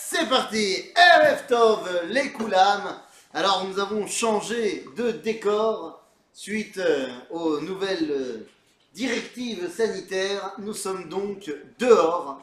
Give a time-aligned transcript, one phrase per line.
[0.00, 2.82] c'est parti Erev Tov, les Koulam.
[3.32, 8.48] Alors, nous avons changé de décor suite euh, aux nouvelles euh,
[8.94, 10.54] directives sanitaires.
[10.58, 12.40] Nous sommes donc dehors.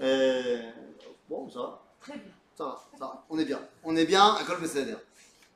[0.00, 0.58] Euh,
[1.28, 1.82] bon, ça va.
[2.00, 2.32] Très bien.
[2.56, 3.24] Ça va, ça va.
[3.28, 3.60] On est bien.
[3.84, 4.96] On est bien à Kol Meseder.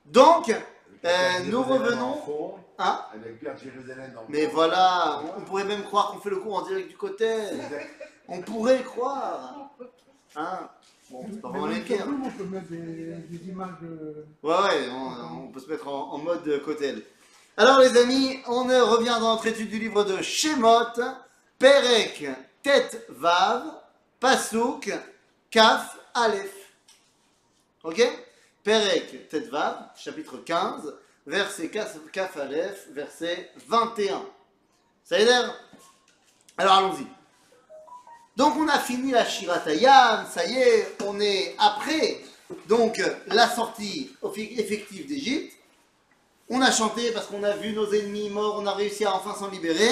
[0.07, 0.55] Donc,
[1.05, 2.55] euh, nous revenons.
[2.79, 6.37] Hein Avec Pierre Jérusalem dans le Mais voilà, on pourrait même croire qu'on fait le
[6.37, 7.35] cours en direct du côté.
[8.29, 9.71] On pourrait croire.
[10.37, 10.69] Hein
[11.11, 12.07] Bon, c'est pas vraiment les pires.
[12.07, 14.27] On peut mettre des, des images de.
[14.43, 17.03] Ouais, ouais, on, on peut se mettre en, en mode cotel.
[17.57, 21.03] Alors les amis, on euh, revient dans notre étude du livre de Shemot,
[21.59, 22.25] Perek,
[22.63, 23.65] Tet Vav,
[24.21, 24.93] Pasuk,
[25.51, 26.73] Kaf, Aleph.
[27.83, 28.01] Ok?
[28.63, 30.95] Perek, Tet Vav, chapitre 15,
[31.27, 34.23] verset Kaf, Aleph, verset 21.
[35.03, 35.29] Ça y est
[36.59, 37.07] Alors allons-y.
[38.39, 42.21] Donc on a fini la Shiratayam, ça y est, on est après
[42.69, 44.15] donc la sortie
[44.57, 45.57] effective d'Égypte.
[46.49, 49.35] On a chanté parce qu'on a vu nos ennemis morts, on a réussi à enfin
[49.35, 49.91] s'en libérer.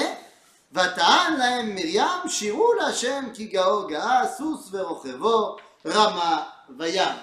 [0.71, 7.17] Vatan laem Miriam, shiru Hashem ki gao gaa, sus verochevo, rama vayam.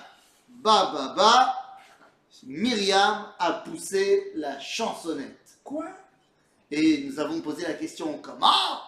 [0.46, 1.56] Ba ba ba,
[2.42, 5.56] Myriam a poussé la chansonnette.
[5.64, 5.86] Quoi?
[6.70, 8.78] Et nous avons posé la question comment?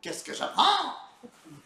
[0.00, 1.05] Qu'est-ce que j'apprends?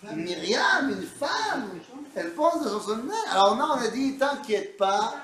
[0.03, 1.79] Myriam, une femme,
[2.15, 3.15] elle pense à chansonnette.
[3.31, 5.15] Alors non, on a dit t'inquiète pas,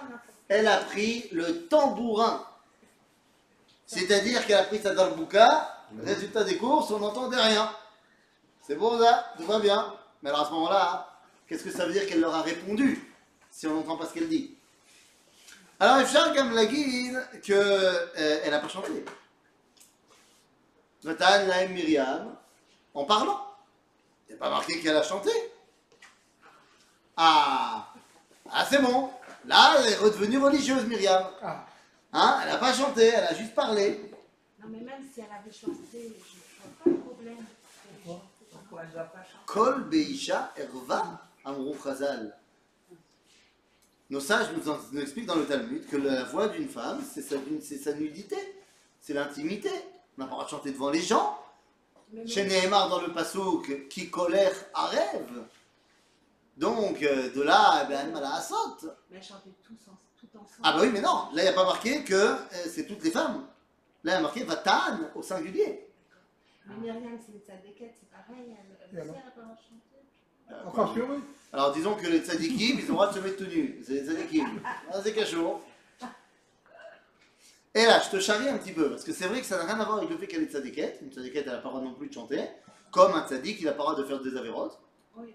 [0.48, 2.46] elle a pris le tambourin.
[3.86, 7.70] C'est-à-dire qu'elle a pris sa darbouka, résultat des courses, on n'entendait rien.
[8.66, 9.94] C'est bon ça, tout va bien?
[10.22, 11.04] Mais alors à ce moment-là, hein,
[11.48, 13.12] qu'est-ce que ça veut dire qu'elle leur a répondu
[13.50, 14.54] si on n'entend pas ce qu'elle dit?
[15.80, 19.04] Alors Efchar Gamlagin qu'elle n'a pas chanté.
[21.04, 22.36] Natan Laem Myriam,
[22.92, 23.45] en parlant.
[24.28, 25.30] Il n'y a pas marqué qu'elle a chanté.
[27.16, 27.92] Ah,
[28.50, 29.10] ah c'est bon.
[29.46, 31.24] Là, elle est redevenue religieuse, Myriam.
[31.42, 31.66] Ah,
[32.12, 34.10] Hein elle n'a pas chanté, elle a juste parlé.
[34.60, 36.10] Non, mais même si elle avait chanté, je ne
[36.60, 37.44] vois pas le problème.
[38.50, 42.34] Pourquoi elle ne doit pas chanter Kol Beisha Erva Amrou Chazal.
[44.08, 47.22] Nos sages nous, en- nous expliquent dans le Talmud que la voix d'une femme, c'est
[47.22, 48.36] sa, c'est sa nudité,
[49.00, 49.70] c'est l'intimité.
[50.16, 51.38] On n'a pas le droit de chanter devant les gens.
[52.26, 55.42] Chez dans le Passouk, qui colère à rêve.
[56.56, 58.76] Donc, euh, de là, eh ben, Mala Asot.
[59.10, 60.60] mais elle chantait tous en- tout ensemble.
[60.62, 62.36] Ah bah oui, mais non, là il n'y a pas marqué que euh,
[62.70, 63.46] c'est toutes les femmes.
[64.04, 65.86] Là il y a marqué Vatan au singulier.
[66.66, 68.56] Mais Myriam, c'est une tzadékette, c'est pareil.
[68.92, 70.50] Elle, a pas chanter.
[70.50, 71.18] Euh, enfin, sûr, oui.
[71.52, 73.82] Alors disons que les tzadikim, ils ont le droit de se mettre tout nus.
[73.86, 74.60] C'est les tzadikim.
[74.92, 75.60] Ah, c'est cachot.
[77.76, 79.64] Et là, je te charrie un petit peu, parce que c'est vrai que ça n'a
[79.64, 80.98] rien à voir avec le fait qu'elle est tzadikette.
[81.02, 82.42] Une tzadikette, elle n'a pas le droit non plus de chanter.
[82.90, 84.80] Comme un tzadik, il n'a pas le droit de faire des avérotes.
[85.14, 85.34] Oui.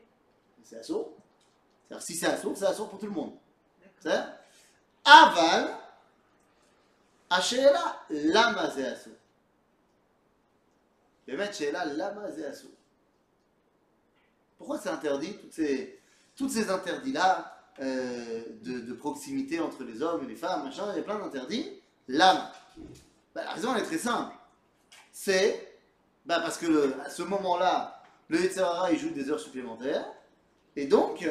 [0.64, 1.16] C'est assaut.
[1.88, 3.34] C'est-à-dire, si c'est assaut, c'est assaut pour tout le monde.
[4.00, 4.26] C'est-à-dire,
[5.06, 5.68] aval,
[7.32, 9.14] השאלה למה זה אסור.
[11.28, 12.72] באמת שאלה למה זה אסור.
[14.58, 15.38] Pourquoi c'est interdit,
[16.36, 20.98] toutes ces, interdits-là euh, de, de proximité entre les hommes et les femmes, machin, il
[20.98, 21.81] y a plein d'interdits.
[22.12, 22.52] Lama.
[23.34, 24.36] Bah, la raison est très simple.
[25.14, 25.80] C'est
[26.26, 30.06] bah, parce que à ce moment-là, le Yetzirara il joue des heures supplémentaires
[30.76, 31.28] et donc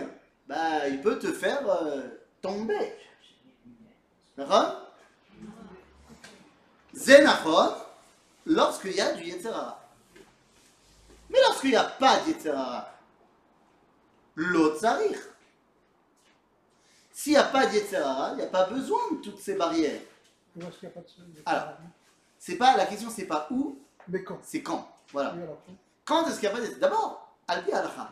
[0.48, 2.08] bah, il peut te faire euh,
[2.41, 2.94] tomber.
[4.36, 4.86] D'accord?
[6.94, 7.74] Zénachon,
[8.47, 9.86] lorsqu'il y a du Yetzirara.
[11.28, 12.91] Mais lorsqu'il n'y a pas de Yetzirara,
[14.34, 15.26] l'autre s'arrive.
[17.12, 20.00] S'il n'y a pas de Yetzirara, il n'y a pas besoin de toutes ces barrières.
[20.60, 21.75] Où est-ce qu'il n'y a pas de Alors.
[22.38, 23.78] C'est pas la question, c'est pas où,
[24.09, 24.88] Mais quand c'est quand.
[25.12, 25.31] Voilà.
[25.31, 25.59] Alors,
[26.04, 28.10] Quand est-ce qu'il n'y a pas de D'abord, Alpi Alakha.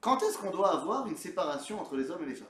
[0.00, 2.48] Quand est-ce qu'on doit avoir une séparation entre les hommes et les femmes?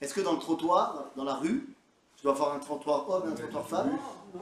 [0.00, 1.68] Est-ce que dans le trottoir, dans la rue,
[2.16, 3.96] je dois avoir un trottoir homme et un trottoir femme?
[4.32, 4.38] peut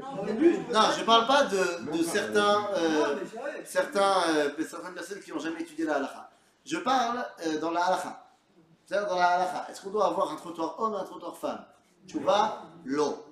[0.00, 3.24] Non, être- mais- Non, je parle pas de, de Non, certains, euh,
[3.64, 6.30] certains, euh, certaines personnes qui n'ont jamais étudié la halakha.
[6.64, 8.23] Je parle euh, dans la halakha.
[8.84, 9.66] C'est-à-dire dans la halakha.
[9.70, 11.64] Est-ce qu'on doit avoir un trottoir homme et un trottoir femme?
[12.06, 13.24] Tu vas l'eau.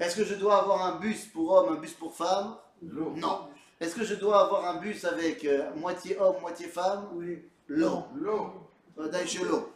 [0.00, 2.56] Est-ce que je dois avoir un bus pour homme, un bus pour femme?
[2.82, 3.12] L'eau.
[3.16, 3.48] Non.
[3.80, 7.08] Est-ce que je dois avoir un bus avec euh, moitié homme, moitié femme?
[7.12, 7.44] Oui.
[7.68, 8.04] L'eau.
[8.14, 8.70] L'eau.
[8.96, 9.70] D'ailleurs, chez l'eau.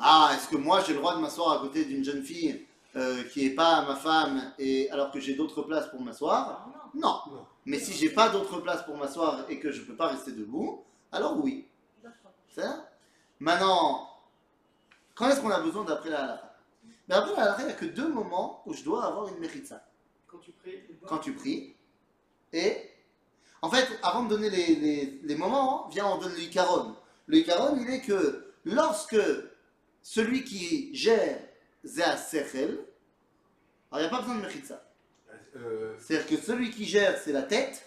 [0.00, 2.66] Ah, est-ce que moi j'ai le droit de m'asseoir à côté d'une jeune fille
[2.96, 6.68] euh, qui n'est pas ma femme et alors que j'ai d'autres places pour m'asseoir?
[6.94, 7.36] Non, non.
[7.36, 7.46] Non.
[7.64, 10.84] Mais si j'ai pas d'autres places pour m'asseoir et que je peux pas rester debout,
[11.12, 11.68] alors oui.
[12.02, 12.32] D'accord.
[12.48, 12.88] C'est ça
[13.42, 14.08] Maintenant,
[15.16, 16.54] quand est-ce qu'on a besoin d'après la halakha
[17.08, 19.38] Mais après la halakha, il n'y a que deux moments où je dois avoir une
[19.40, 19.84] méritza.
[20.28, 20.78] Quand tu pries,
[21.08, 21.74] Quand tu pries
[22.52, 22.88] et
[23.60, 26.96] En fait, avant de donner les, les- les moments, viens, on donne le Icaron.
[27.26, 29.16] Le Icaron, il est que lorsque
[30.02, 31.38] celui qui gère
[31.84, 32.78] Zéa Sechel,
[33.90, 34.84] alors il n'y a pas besoin de Mechitza.
[35.56, 37.84] Euh, C'est-à-dire que celui qui gère, c'est la tête.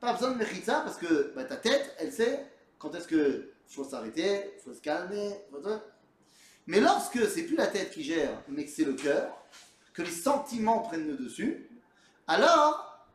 [0.00, 2.46] Pas besoin de Mechitza parce que bah, ta tête, elle sait
[2.78, 3.49] quand est-ce que
[3.90, 5.36] s'arrêter, faut se calmer.
[6.66, 9.36] Mais lorsque c'est plus la tête qui gère, mais que c'est le cœur,
[9.92, 11.68] que les sentiments prennent le dessus,
[12.26, 13.08] alors,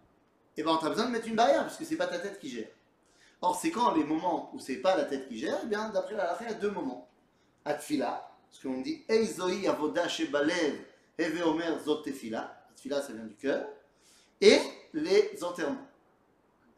[0.57, 2.39] eh ben, tu as besoin de mettre une barrière parce que c'est pas ta tête
[2.39, 2.68] qui gère.
[3.42, 6.16] Or, c'est quand les moments où c'est pas la tête qui gère, eh bien, d'après
[6.16, 7.10] la il y a deux moments.
[7.63, 10.80] Atfila, parce qu'on dit Eizoi avoda shebalev
[11.18, 11.81] Eve Omer.
[12.04, 12.66] Tefila,
[13.01, 13.68] ça vient du cœur.
[14.42, 14.60] Et
[14.94, 15.88] les enterrements.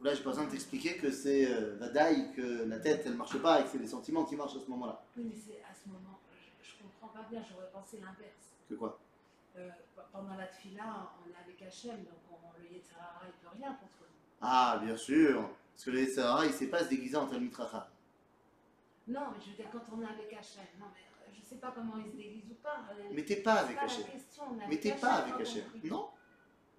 [0.02, 3.38] Là, j'ai pas besoin de t'expliquer que c'est euh, Vadaï, que la tête, elle marche
[3.42, 5.02] pas et que c'est les sentiments qui marchent à ce moment-là.
[5.18, 6.20] Oui, mais c'est à ce moment,
[6.62, 8.54] je, je comprends pas bien, j'aurais pensé l'inverse.
[8.70, 9.00] Que quoi?
[9.58, 9.70] Euh,
[10.12, 14.02] pendant la tefila, on est avec Hachem, donc on, le Yetzirara, il peut rien contre
[14.02, 14.08] nous.
[14.42, 15.50] Ah, bien sûr.
[15.74, 17.86] Parce que le Yetzirah, il sait pas se déguiser en Talmud Chacham.
[19.08, 21.56] Non, mais je veux dire, quand on est avec Hachem, non, mais euh, je sais
[21.56, 22.86] pas comment il se déguise ou pas.
[22.92, 24.04] euh, Mais t'es pas avec Hachem.
[24.70, 25.64] Mais t'es pas avec Hachem.
[25.86, 26.10] Non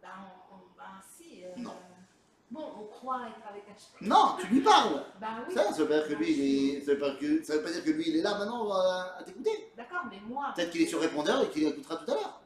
[0.01, 0.09] Ben,
[0.53, 1.43] on, on- ben, si.
[1.45, 1.75] euh, Non.
[2.51, 4.09] Bon, on croit être avec Hachem.
[4.09, 5.05] Non, tu lui parles.
[5.21, 5.55] Ben oui.
[5.55, 6.81] Ça, ça veut pas dire que lui, il est...
[6.81, 7.45] ça, veut pas que...
[7.45, 9.71] ça veut pas dire que lui, il est là maintenant euh, à t'écouter.
[9.77, 10.53] D'accord, mais moi.
[10.57, 12.41] Peut-être qu'il est sur répondeur et qu'il écoutera tout à l'heure.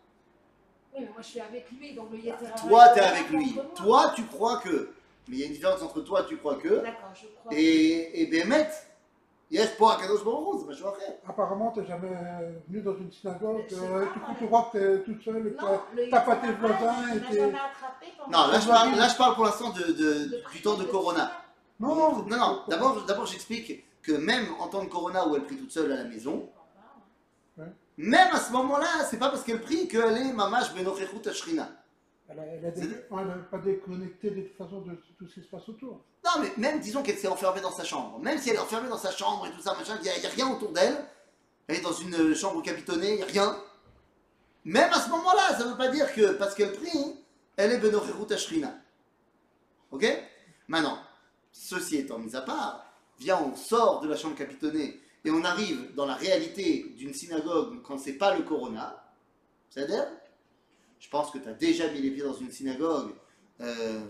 [0.95, 2.59] Oui, mais moi je suis avec lui, donc le Yetzirara.
[2.59, 3.59] Toi, il t'es avec lui.
[3.77, 4.91] Toi, tu crois que.
[5.29, 6.69] Mais il y a une différence entre toi, tu crois que.
[6.69, 7.53] D'accord, je crois.
[7.55, 8.69] Et, et Bémet,
[9.79, 11.21] Po Akadosh Baruch Hu, c'est pas chose après.
[11.29, 12.09] Apparemment, tu n'es jamais
[12.69, 15.57] venu dans une synagogue, euh, tu, moi, tu crois que tu es toute seule et
[16.11, 16.95] t'as pas tes voisins
[17.31, 17.41] tes-
[18.31, 20.85] Non, là je parle, là, je parle pour l'instant de, de- de du temps de
[20.85, 21.31] Corona.
[21.81, 25.57] Non, Non, non, d'abord, d'abord j'explique que même en temps de Corona où elle prie
[25.57, 26.49] toute seule à la maison,
[27.99, 31.69] même à ce moment-là, c'est pas parce qu'elle prie qu'elle est mamash benochechut ashrina.
[32.33, 35.35] Elle a- elle a dé- elle n'est pas déconnectée de toute façon de tout ce
[35.35, 36.01] qui se passe autour.
[36.25, 38.89] Non, mais même disons qu'elle s'est enfermée dans sa chambre, même si elle est enfermée
[38.89, 40.97] dans sa chambre et tout ça, machin, il n'y a, rien autour d'elle,
[41.67, 43.57] elle est dans une euh, chambre capitonnée, il n'y a rien.
[44.65, 47.17] Même à ce moment-là, ça ne veut pas dire que parce qu'elle prie,
[47.57, 48.75] elle est benochechut ashrina.
[49.91, 50.07] Ok?
[50.69, 50.99] Maintenant,
[51.51, 52.87] ceci étant mis à part,
[53.19, 57.83] viens, on sort de la chambre capitonnée et on arrive dans la réalité d'une synagogue
[57.83, 59.05] quand c'est pas le corona.
[59.69, 60.07] C'est-à-dire
[61.03, 63.13] Je pense que tu as déjà mis les pieds dans une synagogue,
[63.61, 64.01] euh,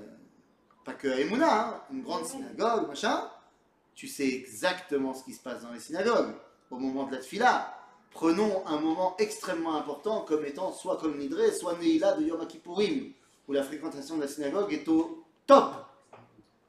[0.85, 3.31] pas que à Emouna, hein, une grande synagogue, machin.
[3.95, 6.35] Tu sais exactement ce qui se passe dans les synagogues
[6.71, 7.75] au moment de la tfila.
[8.11, 13.15] Prenons un moment extrêmement important comme étant soit comme Nidré, soit Neila de Yom Kippourim,
[13.49, 15.75] où la fréquentation de la synagogue est au top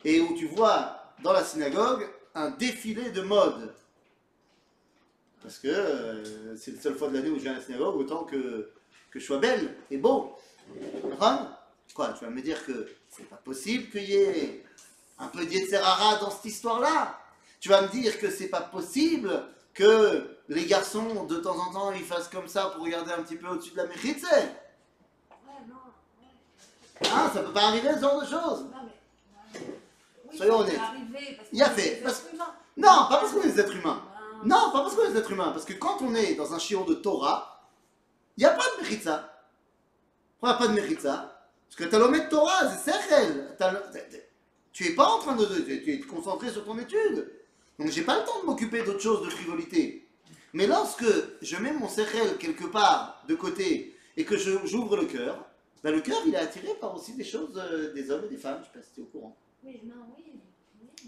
[0.06, 3.74] et où tu vois dans la synagogue un défilé de mode.
[5.42, 7.98] Parce que euh, c'est la seule fois de l'année où je viens à la synagogue,
[7.98, 8.72] autant que,
[9.14, 10.36] que je sois belle et beau.
[11.94, 14.66] Quoi, tu vas me dire que c'est pas possible qu'il y ait
[15.20, 17.20] un peu d'Yetzerara dans cette histoire-là
[17.60, 19.46] Tu vas me dire que c'est pas possible
[19.76, 23.36] que les garçons, de temps en temps, ils fassent comme ça pour regarder un petit
[23.36, 25.76] peu au-dessus de la méchitze Ouais, non,
[26.20, 27.08] ouais.
[27.14, 28.66] Hein, ça peut pas arriver ce genre de choses.
[30.32, 30.80] Oui, Soyons honnêtes.
[31.52, 32.26] Il y a fait, parce-.
[32.76, 34.02] Non, pas parce qu'on est des êtres humains.
[34.42, 36.56] Ben, Non, pas parce qu'on est des êtres humains, parce que quand on est dans
[36.56, 37.53] un chiot de Torah,
[38.38, 39.30] il n'y a pas de mechitza.
[40.40, 43.56] Pourquoi il n'y a pas de mechitza Parce que t'as l'homme de Torah, c'est sechel.
[44.72, 47.32] Tu es pas en train de, tu es concentré sur ton étude.
[47.80, 50.08] Donc j'ai pas le temps de m'occuper d'autre chose, de frivolité.
[50.54, 51.06] Mais lorsque
[51.42, 55.46] je mets mon sechel quelque part de côté et que j'ouvre le cœur,
[55.84, 58.38] ben le cœur il est attiré par aussi des choses euh, des hommes et des
[58.38, 59.36] femmes, je sais pas si tu es au courant.
[59.64, 60.40] Oui, non, oui.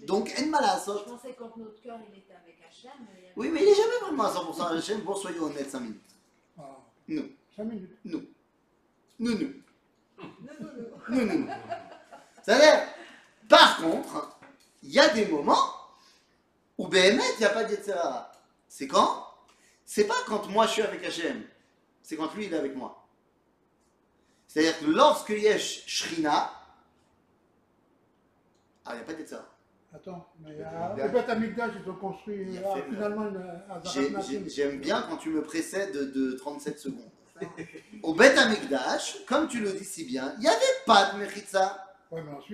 [0.06, 2.92] Donc en malade Je pensais quand notre cœur il était avec Hachem.
[3.10, 5.70] avait- Oui, mais il est jamais vraiment à 100% à la chaîne, bon soyons honnêtes
[5.72, 6.02] 5 minutes.
[7.08, 7.30] Nous.
[7.56, 7.98] cinq minutes.
[8.04, 8.26] Nous.
[9.20, 10.28] Non, non, non.
[11.10, 11.48] Nous, nous.
[12.44, 12.88] C'est-à-dire,
[13.48, 14.40] par contre,
[14.84, 15.74] il y a des moments
[16.78, 18.32] où BMS, il n'y a pas d'Yetzerara.
[18.68, 19.26] C'est quand?
[19.86, 21.44] C'est pas quand moi je suis avec Hachem,
[22.02, 23.08] c'est quand lui il est avec moi.
[24.48, 26.52] C'est-à-dire que lorsque Yesh Shrina,
[28.86, 29.55] ah, il n'y a pas d'Yetzerara.
[29.96, 33.38] Attends, mais Le à- Beth au Beth Amikdash, ils ont construit ah, le- finalement une
[33.38, 34.44] à Natim.
[34.48, 37.10] J'aime bien quand tu me précèdes de 37 secondes.
[38.04, 41.82] Au Beth Amikdash, comme tu le dis si bien, il n'y avait pas de Mechitza.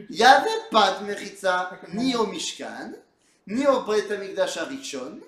[0.10, 2.92] Il n'y avait pas de Mechitza ni au Mishkan,
[3.48, 5.20] ni au Beth Amikdash Arishon,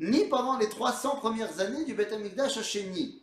[0.00, 3.22] ni pendant les 300 premières années du Beth Amikdash Hasheni,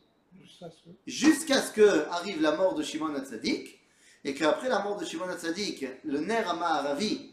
[0.59, 3.79] ça, c'est- jusqu'à ce que arrive la mort de Shimon HaTzadik,
[4.23, 7.31] et qu'après la mort de Shimon HaTzadik, le Ner Haravi,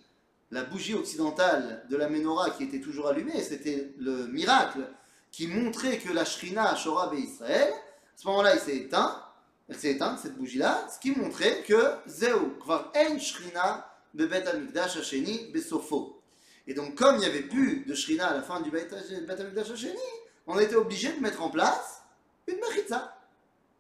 [0.50, 4.88] la bougie occidentale de la menorah qui était toujours allumée, c'était le miracle
[5.31, 9.23] qui montrait que la Shrina Shorab et Israël, à ce moment-là, il s'est éteint,
[9.69, 14.97] elle s'est éteinte, cette bougie-là, ce qui montrait que Zeu, Kvar En Shrina bebet amigdash
[14.97, 16.23] hasheni besofo.
[16.67, 19.71] Et donc, comme il n'y avait plus de shrina à la fin du bet amigdash
[19.71, 19.99] hasheni,
[20.47, 22.03] on été obligé de mettre en place
[22.47, 23.17] une mechitza.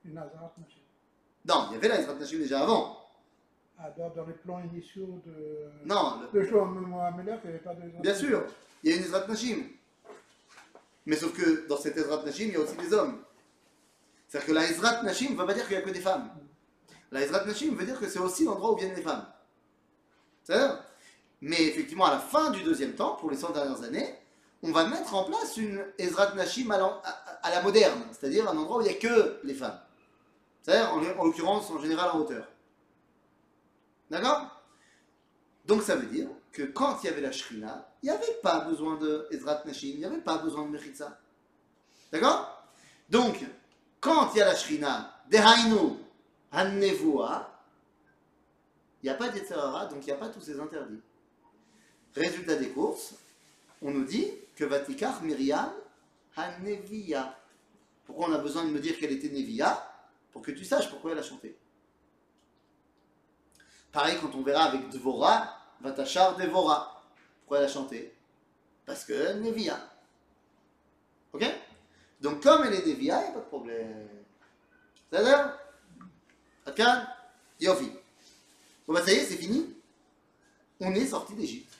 [0.04, 0.80] Une Azarat Nashim.
[1.46, 3.05] Non, il y avait la Ezrat Nashim déjà avant.
[3.78, 5.68] Ah, dans, les plans initiaux de.
[5.84, 7.82] Non, le- De Shlomo Amelech, il n'y avait pas de.
[8.00, 8.42] bien sûr,
[8.82, 9.64] il y a une Ezrat Nashim.
[11.04, 13.18] Mais sauf que dans cette Ezrat Nashim, il y a aussi des hommes.
[14.28, 16.30] C'est-à-dire que la Ezrat Nashim ne veut pas dire qu'il n'y a que des femmes.
[17.12, 19.26] La Ezrat Nashim veut dire que c'est aussi l'endroit où viennent les femmes.
[20.42, 20.82] C'est-à-dire
[21.42, 24.14] Mais effectivement, à la fin du deuxième temps, pour les 100 dernières années,
[24.62, 27.10] on va mettre en place une Ezrat Nashim à, l'en- à-
[27.42, 29.78] à la moderne, c'est-à-dire un endroit où il n'y a que les femmes.
[30.62, 32.48] C'est-à-dire, en, en l'occurrence, en général, en hauteur.
[34.10, 34.62] D'accord?
[35.64, 38.60] Donc ça veut dire que quand il y avait la Shrina, il n'y avait pas
[38.60, 41.18] besoin de Ezrat Nashim, il n'y avait pas besoin de Mechitza.
[42.12, 42.64] D'accord?
[43.08, 43.44] Donc,
[44.00, 45.98] quand il y a la Shrina, Dehainu,
[46.52, 47.52] Hannevua,
[49.02, 51.00] il n'y a pas d'Etzerara, donc il n'y a pas tous ces interdits.
[52.14, 53.14] Résultat des courses,
[53.82, 55.72] on nous dit que Vatikar Myriam
[56.36, 57.38] Hanevia.
[58.06, 59.92] Pourquoi on a besoin de me dire qu'elle était Nevia?
[60.32, 61.56] Pour que tu saches pourquoi elle a chanté.
[63.96, 67.02] Pareil quand on verra avec Dvora, Vatachar Devora.
[67.40, 68.14] Pourquoi elle a chanté?
[68.84, 69.80] Parce que Nevia.
[71.32, 71.42] Ok?
[72.20, 74.06] Donc comme elle est Nevia, il n'y a pas de problème.
[75.10, 75.56] C'est-à-dire
[77.58, 77.90] Yofi.
[78.86, 79.74] Bon bah ça y est, c'est fini.
[80.78, 81.72] On est sorti d'Égypte.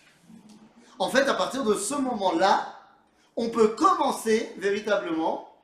[0.98, 2.80] En fait, à partir de ce moment-là,
[3.36, 5.54] on peut commencer véritablement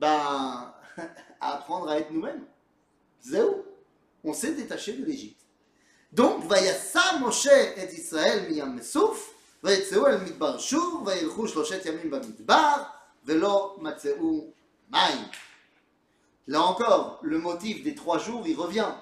[0.00, 0.74] ben,
[1.40, 2.44] à apprendre à être nous-mêmes.
[3.22, 3.64] Zéou.
[4.24, 5.39] On s'est détaché de l'Égypte.
[6.12, 12.82] Donc, Vayassa Moshe et Israël miyam mesouf, ויצאו אל מדבר שור, וילכו שלושת ימים במדבר,
[13.24, 14.44] ולא מצאו
[14.90, 15.24] מים.
[16.48, 18.92] Là encore, le motif des trois jours, il revient.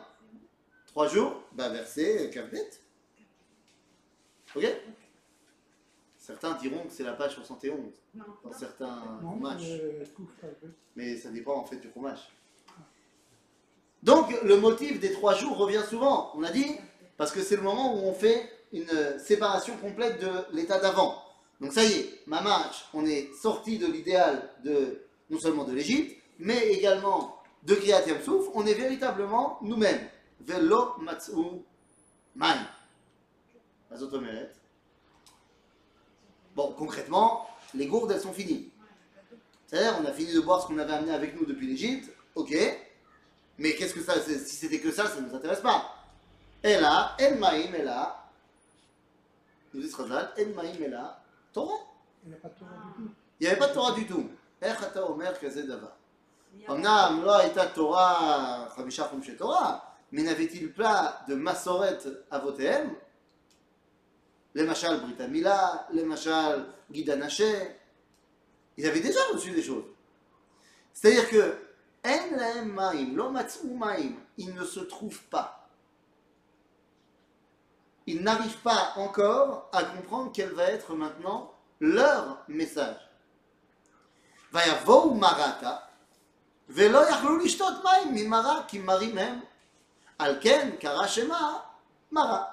[0.88, 2.68] Trois jours, bah verset Kavdet.
[4.54, 4.66] Ok?
[6.18, 7.74] Certains diront que c'est la page 71
[8.14, 9.40] non, dans certains non,
[10.94, 12.28] mais ça dépend en fait du fromage.
[14.02, 16.32] Donc le motif des trois jours revient souvent.
[16.34, 16.76] On a dit
[17.18, 21.22] parce que c'est le moment où on fait une séparation complète de l'état d'avant.
[21.60, 26.16] Donc ça y est, Mamash, on est sorti de l'idéal de non seulement de l'Égypte,
[26.38, 30.08] mais également de Kriyat Yamsouf, on est véritablement nous-mêmes.
[30.40, 31.32] Velo Matsu.
[33.90, 34.52] Azotomeret.
[36.54, 38.70] Bon, concrètement, les gourdes, elles sont finies.
[39.66, 42.54] C'est-à-dire, on a fini de boire ce qu'on avait amené avec nous depuis l'Égypte, ok,
[43.58, 45.97] mais qu'est-ce que ça, si c'était que ça, ça ne nous intéresse pas.
[46.62, 47.86] Et là, en maïm est.
[49.74, 49.92] Nous dit
[50.54, 50.92] maïm est.
[51.52, 51.74] Torah.
[52.24, 53.10] Il n'y avait pas de Torah du tout.
[53.40, 54.28] Il n'y avait pas de Torah du tout.
[54.62, 55.88] איך אתה אומר כזה דבר?
[56.70, 59.78] אמנם לא הייתה תורה, חמישה חומשי תורה,
[60.12, 60.24] מן
[61.28, 62.94] דמסורת אבותיהם,
[64.54, 67.10] למשל ברית המילה, למשל גיד
[68.78, 69.84] Ils avaient déjà reçu des choses.
[70.92, 71.58] C'est-à-dire que,
[73.74, 75.57] maïm, il ne se trouve pas
[78.08, 82.96] ils n'arrivent pas encore à comprendre quel va être maintenant leur message.
[84.52, 85.76] ויבואו מרתה,
[86.68, 89.40] ולא יכלו לשתות מים ממרה, כי מרים הם.
[90.18, 91.58] על כן קרא שמה
[92.12, 92.44] מרה.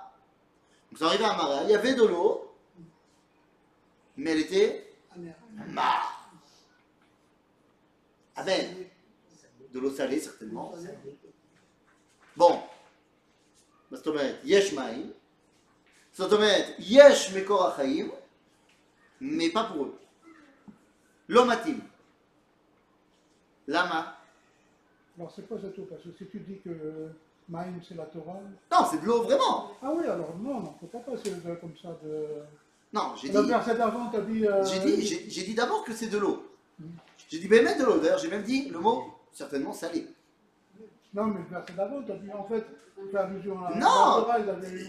[0.91, 2.53] Vous arrivez à Mara, il y avait de l'eau,
[4.17, 4.93] mais elle était
[5.67, 6.29] mare.
[8.35, 8.87] Amen.
[9.71, 10.73] De l'eau salée, certainement.
[12.37, 12.61] Bon.
[13.91, 15.11] זאת אומרת, יש מים,
[16.15, 17.33] זאת אומרת, יש
[19.21, 19.97] mais pas pour eux.
[21.29, 21.81] מתאים.
[23.67, 24.17] Lama.
[25.17, 27.07] Alors c'est quoi ce tout Parce que si tu dis que euh,
[27.49, 28.39] Maïm c'est la Torah...
[28.71, 31.31] Non, c'est de l'eau vraiment Ah oui, alors non, non, faut pas passer
[31.61, 32.27] comme ça de...
[32.93, 33.33] Non, j'ai dit...
[33.33, 34.45] T'as dit...
[34.45, 36.43] Euh, j'ai dit, j'ai, dit d'abord que c'est de l'eau.
[36.79, 36.85] Mm.
[37.29, 40.07] J'ai dit ben, mais de l'eau, d'ailleurs j'ai même dit le mot certainement salé.
[41.15, 42.65] Non, mais le verset d'avant, t'as dit en fait,
[42.97, 43.73] tu fais allusion à.
[43.75, 44.27] Non.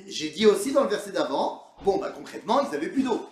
[0.09, 3.28] J'ai dit aussi dans le verset d'avant, bon, bah concrètement, ils n'avaient plus d'eau.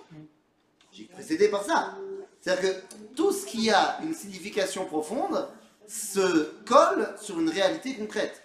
[0.93, 1.97] J'ai précédé par ça.
[2.41, 5.49] C'est-à-dire que tout ce qui a une signification profonde
[5.89, 8.43] se colle sur une réalité concrète.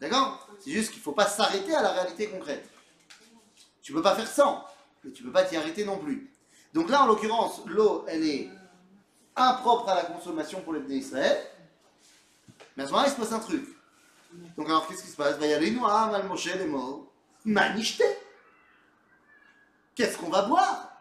[0.00, 0.48] D'accord?
[0.58, 2.68] C'est juste qu'il ne faut pas s'arrêter à la réalité concrète.
[3.80, 4.64] Tu ne peux pas faire sans,
[5.04, 6.32] mais tu ne peux pas t'y arrêter non plus.
[6.74, 8.48] Donc là, en l'occurrence, l'eau, elle est
[9.36, 11.38] impropre à la consommation pour les Bnei Israël.
[12.76, 13.66] Mais à ce moment-là, il se passe un truc.
[14.56, 15.36] Donc alors, qu'est-ce qui se passe?
[15.36, 17.10] Il va y aller noir, al Moshe les mots.
[17.44, 18.04] Manishte.
[19.94, 20.92] Qu'est-ce qu'on va boire?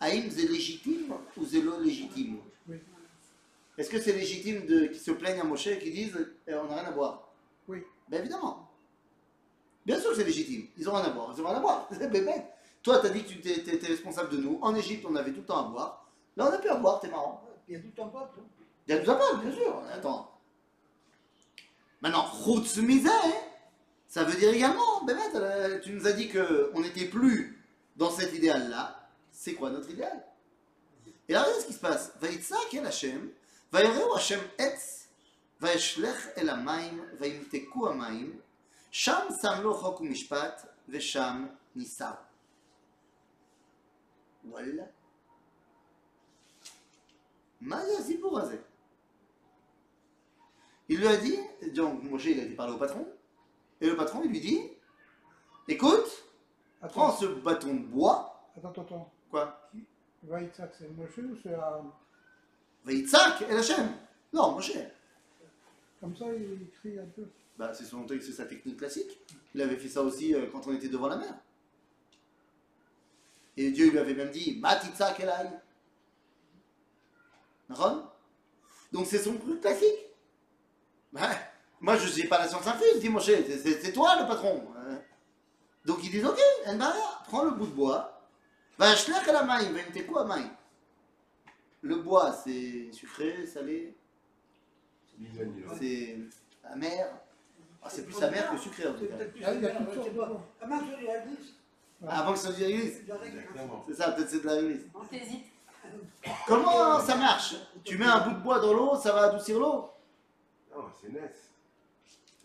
[0.00, 2.38] Haïm, c'est légitime ou c'est l'eau légitime?
[2.68, 2.76] Oui.
[3.78, 6.64] Est-ce que c'est légitime de, qu'ils se plaignent à Moshe et qu'ils disent eh, on
[6.68, 7.32] n'a rien à boire?
[7.66, 7.82] Oui.
[8.08, 8.70] Ben évidemment.
[9.86, 10.66] Bien sûr que c'est légitime.
[10.76, 11.32] Ils ont rien à boire.
[11.34, 11.88] Ils ont rien à boire.
[11.90, 12.44] C'est bête.
[12.82, 14.58] Toi, tu as dit que tu étais responsable de nous.
[14.60, 16.06] En Égypte, on avait tout le temps à boire.
[16.36, 17.00] Là, on n'a plus à boire.
[17.00, 17.42] T'es marrant.
[17.66, 18.42] Il y a tout le temps pas, toi.
[18.86, 19.82] Il y a tout à boire, bien sûr.
[19.90, 20.33] Attends.
[22.04, 22.30] Bah Maintenant,
[23.06, 23.32] hein.
[24.08, 27.58] ça veut dire également, Bémet, euh, tu nous as dit qu'on n'était plus
[27.96, 29.08] dans cet idéal-là.
[29.30, 30.22] C'est quoi notre idéal?
[31.30, 32.12] Et là, regardez ce qui se passe.
[32.20, 33.30] Vaïtsak el Hashem,
[33.72, 35.08] Vaïreu Hashem etz,
[35.60, 38.34] Vaïshlech el Amaim, Vaïmteku Amaim,
[38.90, 42.20] Sham samlo chok umishpat, Vesham nisa.
[44.44, 44.84] Voilà.
[47.60, 48.58] מה זה הסיפור הזה?
[50.88, 51.38] Il lui a dit,
[51.74, 53.06] donc Moshe il a été parler au patron,
[53.80, 54.60] et le patron il lui dit,
[55.68, 56.24] écoute,
[56.88, 59.12] prends ce bâton de bois, attends, attends, attends.
[59.30, 59.70] quoi,
[60.24, 61.90] Vaïtzak, c'est Moshe ou c'est Aaron
[62.84, 63.88] Vaïtzak et Hachem.
[64.32, 64.72] Non, Moshe.
[66.00, 67.26] Comme ça, il écrit un peu.
[67.56, 69.18] Bah, c'est son- c'est sa technique classique.
[69.54, 71.34] Il avait fait ça aussi euh, quand on était devant la mer.
[73.56, 75.50] Et Dieu lui avait même dit, Matitzak elai.
[78.92, 80.03] Donc c'est son truc classique.
[81.14, 81.30] Bah,
[81.80, 84.62] moi je n'ai pas la science infuse, dit Moshe, c'est- toi le patron.
[84.76, 84.96] Euh,
[85.86, 86.38] Donc ils disent, ok,
[87.26, 88.20] prends le bout de bois,
[88.78, 90.50] va shlech la main, va quoi main?
[91.82, 93.94] Le bois c'est sucré, salé,
[95.78, 96.16] c'est
[96.72, 97.06] amer.
[97.82, 99.14] Ah, c'est plus amer que sucré en tout cas.
[99.44, 99.50] Ah,
[102.06, 102.08] Ah.
[102.08, 103.00] Ah, Avant que ça devienne réglisse.
[103.88, 104.82] C'est ça, peut-être c'est de la réglisse.
[106.46, 107.54] Comment ça marche?
[107.84, 109.90] Tu mets un bout de bois dans l'eau, ça va adoucir l'eau?
[110.74, 111.36] Non, c'est net.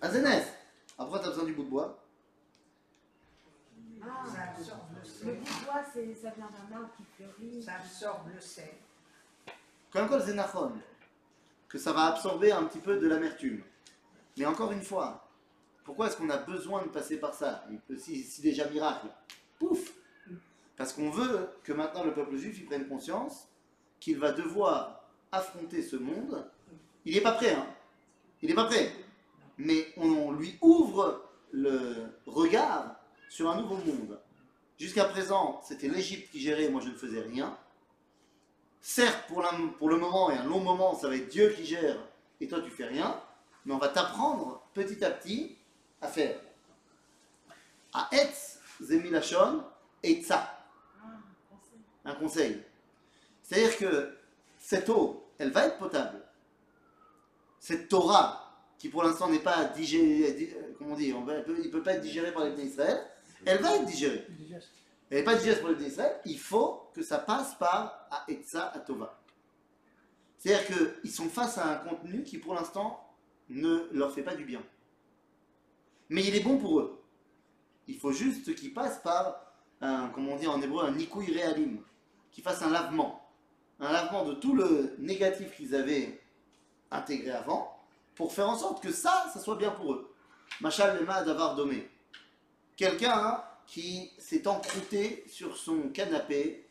[0.02, 0.46] Ah, c'est net.
[0.98, 2.04] Après, t'as besoin du bout de bois.
[4.02, 5.36] Ah, Ça absorbe le le sel.
[5.38, 7.62] bout de bois, c'est- ça vient d'un arbre qui fleurit.
[7.64, 8.70] Ça absorbe le sel.
[9.92, 10.36] Quand encore c'est
[11.68, 13.64] que ça va absorber un petit peu de l'amertume.
[14.38, 15.28] Mais encore une fois,
[15.84, 17.66] pourquoi est-ce qu'on a besoin de passer par ça?
[17.98, 19.08] Si, si déjà miracle,
[19.58, 19.94] pouf
[20.78, 23.50] Parce qu'on veut que maintenant le peuple juif il prenne conscience
[24.00, 26.50] qu'il va devoir affronter ce monde.
[27.04, 27.68] Il n'est pas prêt, hein
[28.42, 28.92] Il n'est pas prêt.
[29.58, 32.96] Mais on lui ouvre le regard
[33.30, 34.20] sur un nouveau monde.
[34.80, 37.58] Jusqu'à présent, c'était l'Égypte qui gérait, moi je ne faisais rien.
[38.82, 41.66] Certes, pour, la- pour le moment et un long moment, ça va être Dieu qui
[41.66, 41.98] gère
[42.40, 43.22] et toi tu fais rien,
[43.66, 45.58] mais on va t'apprendre petit à petit
[46.02, 46.40] à faire.
[47.94, 49.64] À Etz, Zemilachon,
[50.02, 50.58] Etza,
[51.04, 51.08] Ah,
[51.50, 51.80] conseil.
[52.06, 52.64] un conseil.
[53.44, 54.18] C'est-à-dire que
[54.58, 56.24] cette eau, elle va être potable.
[57.60, 58.46] Cette Torah,
[58.78, 61.94] qui pour l'instant n'est pas digérée, di- euh, comment on dit, il ne peut pas
[61.94, 63.06] être digéré par les Bnei Israël,
[63.46, 64.26] elle va être digérée.
[65.10, 68.70] Elle n'est pas digeste pour les Bnei Israël, il faut que ça passe par Aetza
[68.70, 69.20] Atova.
[70.38, 70.66] C'est-à-dire
[71.02, 73.06] qu'ils sont face à un contenu qui pour l'instant
[73.50, 74.64] ne leur fait pas du bien.
[76.08, 77.04] Mais il est bon pour eux.
[77.88, 81.78] Il faut juste qu'ils passent par un, comme on dit en hébreu, un nikouï realim,
[82.32, 83.30] qu'ils fassent un lavement.
[83.80, 86.22] Un lavement de tout le négatif qu'ils avaient
[86.92, 87.80] intégré avant,
[88.16, 90.14] pour faire en sorte que ça, ça soit bien pour eux.
[90.62, 91.90] Machal Lema Davar Domé.
[92.76, 96.68] Quelqu'un hein, qui s'est encrouté sur son canapé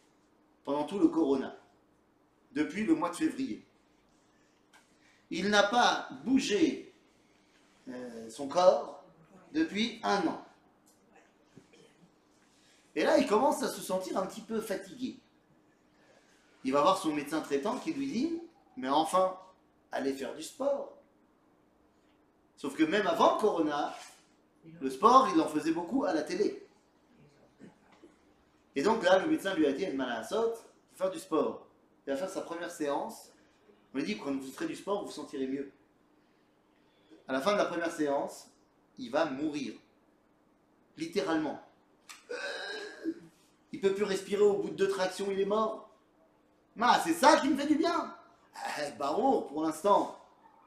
[0.65, 1.57] pendant tout le corona,
[2.53, 3.65] depuis le mois de février.
[5.31, 6.93] Il n'a pas bougé
[7.89, 9.05] euh, son corps
[9.53, 10.45] depuis un an.
[12.95, 15.19] Et là, il commence à se sentir un petit peu fatigué.
[16.65, 18.43] Il va voir son médecin traitant qui lui dit,
[18.77, 19.39] mais enfin,
[19.93, 20.99] allez faire du sport.
[22.57, 23.95] Sauf que même avant corona,
[24.81, 26.67] le sport, il en faisait beaucoup à la télé.
[28.75, 31.67] Et donc là, le médecin lui a dit, Malasot, il faut faire du sport.
[32.07, 33.33] Il va faire sa première séance.
[33.93, 35.71] On lui dit, quand vous ferez du sport, vous vous sentirez mieux.
[37.27, 38.49] À la fin de la première séance,
[38.99, 39.75] il va mourir.
[40.97, 41.61] Littéralement.
[43.73, 45.91] Il peut plus respirer au bout de deux tractions, il est mort.
[46.81, 48.18] Ah, c'est ça qui me fait du bien.
[48.79, 50.19] Eh, Barour, pour l'instant,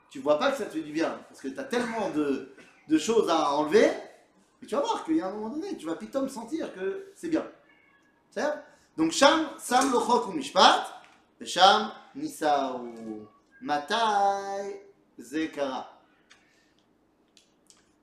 [0.10, 1.19] tu vois pas que ça te fait du bien.
[1.30, 2.54] Parce que tu as tellement de,
[2.88, 3.89] de choses à enlever.
[4.62, 7.12] Et tu vas voir qu'il y a un moment donné, tu vas pitom sentir que
[7.15, 7.45] c'est bien.
[8.30, 8.43] C'est
[8.95, 10.86] Donc, Sham, Sam Lochok ou Mishpat,
[11.41, 13.27] Sham, Nisa ou
[13.62, 14.86] Matai,
[15.17, 15.99] Zekara.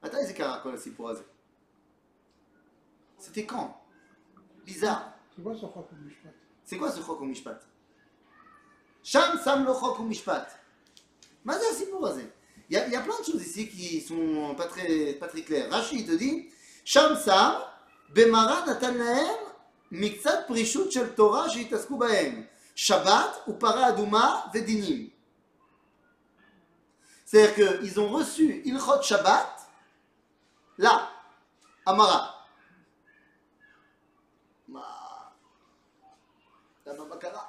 [0.02, 1.12] Matai, Zekara, quoi, c'est pour
[3.18, 3.80] C'était quand?
[4.64, 5.12] Bizarre.
[5.34, 6.28] C'est quoi ce Chok Mishpat?
[6.64, 7.60] C'est quoi ce Chok ou Mishpat?
[9.02, 10.46] Sham Sam Lochok ou Mishpat.
[11.44, 15.70] Il y, a, il y a plein de choses ici qui sont pas très, claires.
[15.70, 16.50] Rachid te dit
[16.84, 17.62] Sham Sam,
[18.10, 19.38] Bemara Natanaem,
[19.90, 25.10] Miktsat Prishut Shel Torah, Jitasku Baem, Shabbat ou Para Aduma Vedinim.
[27.24, 29.68] C'est-à-dire qu'ils ont reçu Ilchot Shabbat,
[30.76, 31.10] là,
[31.86, 32.46] Amara.
[34.68, 35.32] Bah,
[36.84, 37.47] là, Bakara.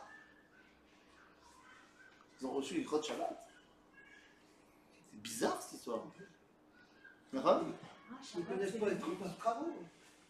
[2.41, 3.47] Ils ont reçu une crotte Shabbat.
[5.11, 6.03] C'est bizarre cette histoire.
[7.33, 9.05] D'accord Ah, Ils Shabbat, connaissent pas le les bon.
[9.07, 9.73] 39 travaux.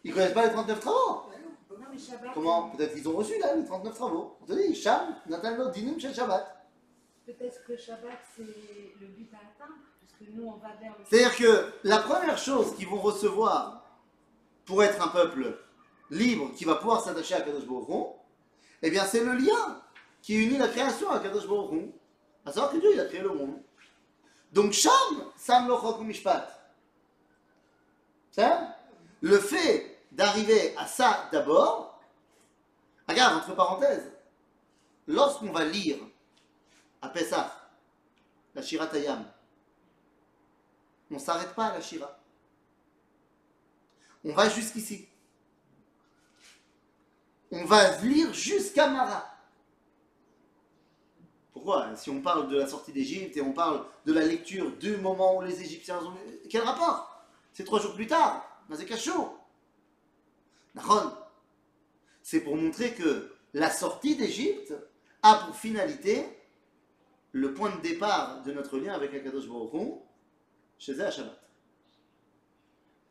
[0.03, 1.23] Ils connaissent pas les 39 travaux
[1.71, 4.37] Non, mais Shabbat, Comment Peut-être qu'ils ont reçu là les 39 travaux.
[4.41, 6.67] On te dit, Sham, Nathan Shel Shabbat.
[7.25, 8.43] peut-être que Shabbat, c'est
[8.99, 11.05] le but à atteindre, puisque nous, on va vers le.
[11.05, 13.85] C'est-à-dire que la première chose qu'ils vont recevoir
[14.65, 15.57] pour être un peuple
[16.09, 18.15] libre qui va pouvoir s'attacher à Kadosh Baruch
[18.81, 19.81] eh bien c'est le lien
[20.21, 21.91] qui unit la création à Kadosh Baruch.
[22.49, 23.61] À savoir que Dieu il a créé le monde.
[24.51, 24.91] Donc Sham,
[25.37, 26.49] Sam mishpat.
[29.21, 32.01] Le fait d'arriver à ça d'abord,
[33.07, 34.11] regarde, entre parenthèses,
[35.05, 35.99] lorsqu'on va lire
[37.03, 37.55] à Pessah,
[38.55, 39.23] la Shirat Hayam,
[41.11, 42.17] on ne s'arrête pas à la Shira.
[44.25, 45.07] On va jusqu'ici.
[47.51, 49.28] On va lire jusqu'à Mara.
[51.69, 54.97] Pourquoi Si on parle de la sortie d'Égypte et on parle de la lecture du
[54.97, 56.17] moment où les Égyptiens ont...
[56.49, 57.23] Quel rapport?
[57.53, 58.43] C'est trois jours plus tard.
[58.73, 59.37] C'est cachot.
[62.23, 64.73] C'est pour montrer que la sortie d'Égypte
[65.21, 66.25] a pour finalité
[67.33, 69.99] le point de départ de notre lien avec Akadosh Baruch
[70.79, 71.39] chez eux à Shabbat.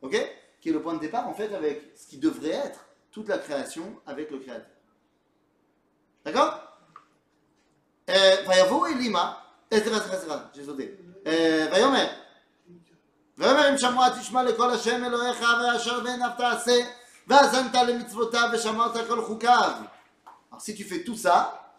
[0.02, 0.16] Ok?
[0.60, 3.38] Qui est le point de départ en fait avec ce qui devrait être toute la
[3.38, 4.66] création avec le Créateur.
[6.24, 6.67] D'accord?
[8.08, 8.86] ויבואו
[20.50, 21.76] Alors si tu fais tout ça,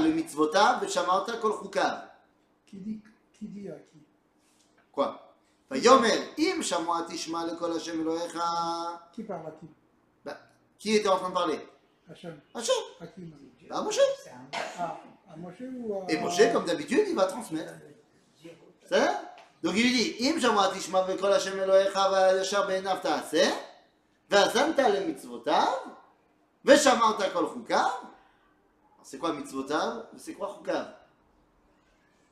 [0.00, 2.08] le mitzvotav, veshamarta kol chukav.
[2.66, 3.02] Qui dit,
[3.68, 3.98] à qui
[4.90, 5.34] Quoi
[5.70, 7.02] le à
[9.12, 9.68] qui
[10.82, 11.60] qui était en train de parler
[12.10, 12.40] Hachem.
[12.52, 13.32] Hachem À qui
[13.70, 14.00] bah, Moshe.
[14.80, 14.98] Ah,
[15.32, 16.02] à, Moshe ou.
[16.08, 17.72] Et Moshe, comme d'habitude, il va transmettre.
[18.88, 18.98] C'est
[19.62, 22.66] Donc il lui dit, Im Hashem Elohecha
[23.00, 23.52] ta'aseh,
[27.32, 27.86] כל חוקיו.
[29.04, 30.94] C'est quoi mitzvotav C'est quoi choukav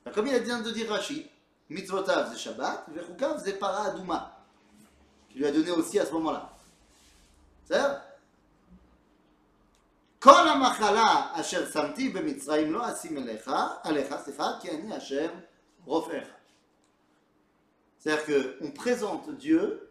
[0.04, 1.30] bah, Comme il a dit de dire Rashi,
[1.68, 3.00] mitzvotav c'est Shabbat, et
[3.44, 4.44] c'est para adouma,
[5.28, 6.50] qu'il lui a donné aussi à ce moment-là.
[7.64, 8.09] C'est-à-dire
[17.98, 19.90] c'est-à-dire qu'on présente Dieu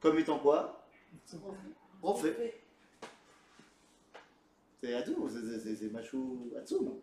[0.00, 0.86] comme étant quoi?
[2.02, 2.62] Refait.
[4.82, 7.00] C'est Adou, c'est Machou Atsoum.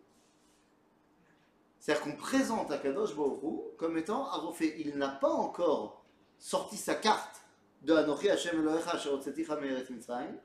[1.80, 4.80] C'est-à-dire qu'on présente Akadosh Baoru comme étant un refait.
[4.80, 6.04] Il n'a pas encore
[6.40, 7.42] sorti sa carte
[7.84, 10.40] de Anochi Hashem Elohecha Asher Otzeticha Me'eretz Mitzrayim.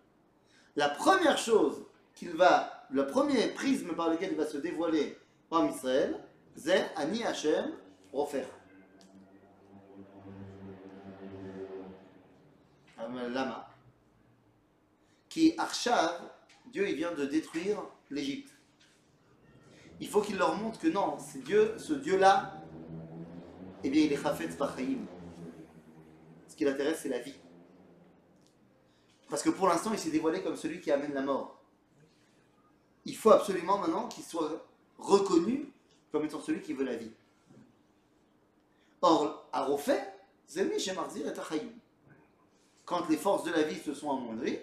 [0.76, 1.84] La première chose
[2.14, 5.18] qu'il va, le premier prisme par lequel il va se dévoiler
[5.50, 6.20] en Israël,
[6.54, 7.72] c'est Ani Hashem
[8.12, 8.44] Rofer.
[12.98, 13.68] Lama.
[15.28, 16.20] Qui Arshav,
[16.66, 18.52] Dieu il vient de détruire l'Égypte.
[20.00, 22.52] Il faut qu'il leur montre que non, c'est Dieu, ce Dieu-là,
[23.82, 25.06] eh bien il est Chafetz Bachayim.
[26.48, 27.34] Ce qui l'intéresse, c'est la vie.
[29.28, 31.60] Parce que pour l'instant, il s'est dévoilé comme celui qui amène la mort.
[33.04, 34.66] Il faut absolument maintenant qu'il soit
[34.98, 35.72] reconnu
[36.12, 37.12] comme étant celui qui veut la vie.
[39.02, 39.98] Or, à Rofé,
[40.48, 41.72] Zemi Shemarzir et Achayim.
[42.84, 44.58] Quand les forces de la vie se sont amoindries,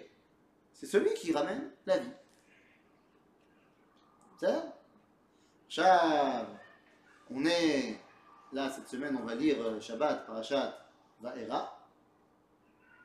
[0.72, 2.12] c'est celui qui ramène la vie.
[4.40, 4.48] C'est.
[7.30, 7.98] On est
[8.52, 10.86] là cette semaine, on va lire euh, Shabbat, Parashat,
[11.20, 11.84] Vaera.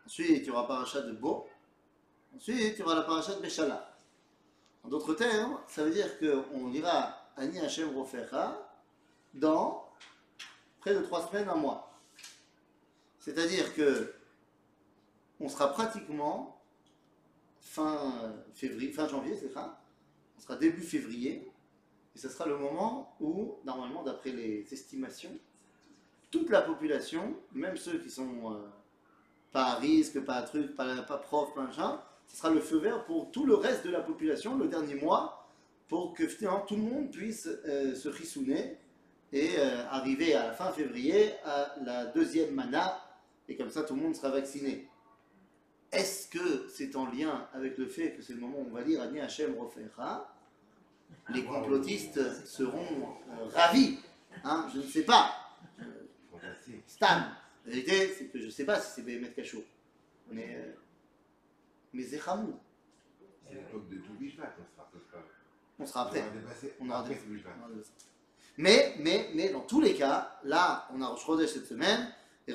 [0.06, 1.48] Ensuite, il y aura Parashat de Bo.
[2.36, 3.96] Ensuite, il y aura la Parashat de Beshala.
[4.84, 8.72] En d'autres termes, ça veut dire qu'on lira Ani Hashem Rofecha
[9.34, 9.90] dans
[10.80, 11.92] près de trois semaines, un mois.
[13.20, 14.14] C'est-à-dire que
[15.40, 16.62] on sera pratiquement
[17.62, 18.14] fin
[18.54, 19.82] février, fin janvier, c'est ça?
[20.38, 21.52] On sera début février,
[22.16, 25.38] et ce sera le moment où, normalement, d'après les estimations,
[26.32, 28.68] toute la population, même ceux qui sont euh,
[29.52, 32.78] pas à risque, pas à truc, pas, pas prof, pas machin, ce sera le feu
[32.78, 35.50] vert pour tout le reste de la population le dernier mois,
[35.90, 38.78] pour que finalement tout le monde puisse euh, se rissouner
[39.34, 43.02] et euh, arriver à la fin février à la deuxième mana,
[43.48, 44.88] et comme ça tout le monde sera vacciné.
[45.92, 48.82] Est-ce que c'est en lien avec le fait que c'est le moment où on va
[48.84, 50.32] lire Ani Hashem Rofecha
[51.34, 52.86] Les complotistes seront
[53.32, 53.98] euh, ravis.
[54.44, 55.32] hein, je ne sais pas.
[56.86, 57.08] Stan.
[57.66, 59.64] La vérité, c'est que je ne sais pas si c'est Béhémet Cachot.
[60.32, 60.72] Mais, euh,
[61.94, 62.56] mais Zechamoud.
[63.48, 65.20] C'est l'époque de tout Bishvat, on sera après.
[65.80, 66.24] On sera après.
[66.80, 67.24] On aura dépassé.
[68.58, 72.14] Mais, mais, mais, dans tous les cas, là, on a Rosh Chodesh cette semaine,
[72.48, 72.54] et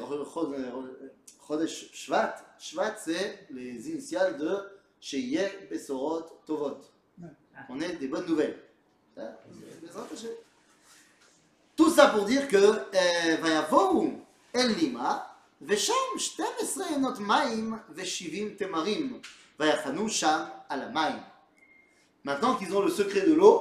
[1.47, 4.59] Chodesh Shvat, Shvat c'est les initiales de
[5.01, 6.81] Sheyeh Besorot Tovot.
[7.68, 8.59] On est des bonnes nouvelles.
[9.16, 9.31] Hein?
[11.77, 14.12] Tout ça pour dire que euh, Vayavoru
[14.53, 15.34] El Lima,
[15.66, 15.94] ושם
[16.37, 19.20] 12 עינות מים ו-70 תמרים,
[19.61, 21.16] ויחנו שם על המים.
[22.27, 23.57] Maintenant qu'ils ont le secret de l'eau,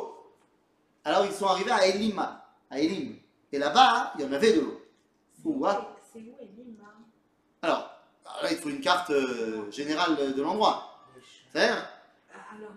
[1.03, 3.17] alors ils sont arrivés à Elima, à Elim.
[3.51, 4.81] Et là-bas, il y en avait de l'eau.
[5.35, 5.65] C'est où
[6.39, 6.83] Elima
[7.63, 7.89] alors,
[8.43, 9.11] là, il faut une carte
[9.71, 11.07] générale de, l'endroit.
[11.51, 11.87] C'est-à-dire
[12.53, 12.71] Alors,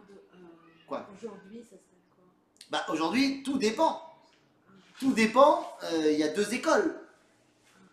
[0.93, 2.25] euh, aujourd'hui, ça serait quoi?
[2.71, 4.01] Bah, Aujourd'hui, tout dépend.
[5.01, 5.77] Tout dépend.
[5.83, 7.01] Euh, il y a deux écoles.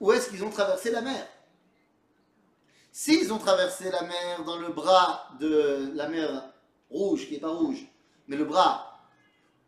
[0.04, 1.26] Où est-ce qu'ils ont traversé la mer?
[2.92, 6.54] S'ils ont traversé la mer dans le bras de la mer
[6.90, 7.88] rouge, qui n'est pas rouge,
[8.28, 9.00] mais le bras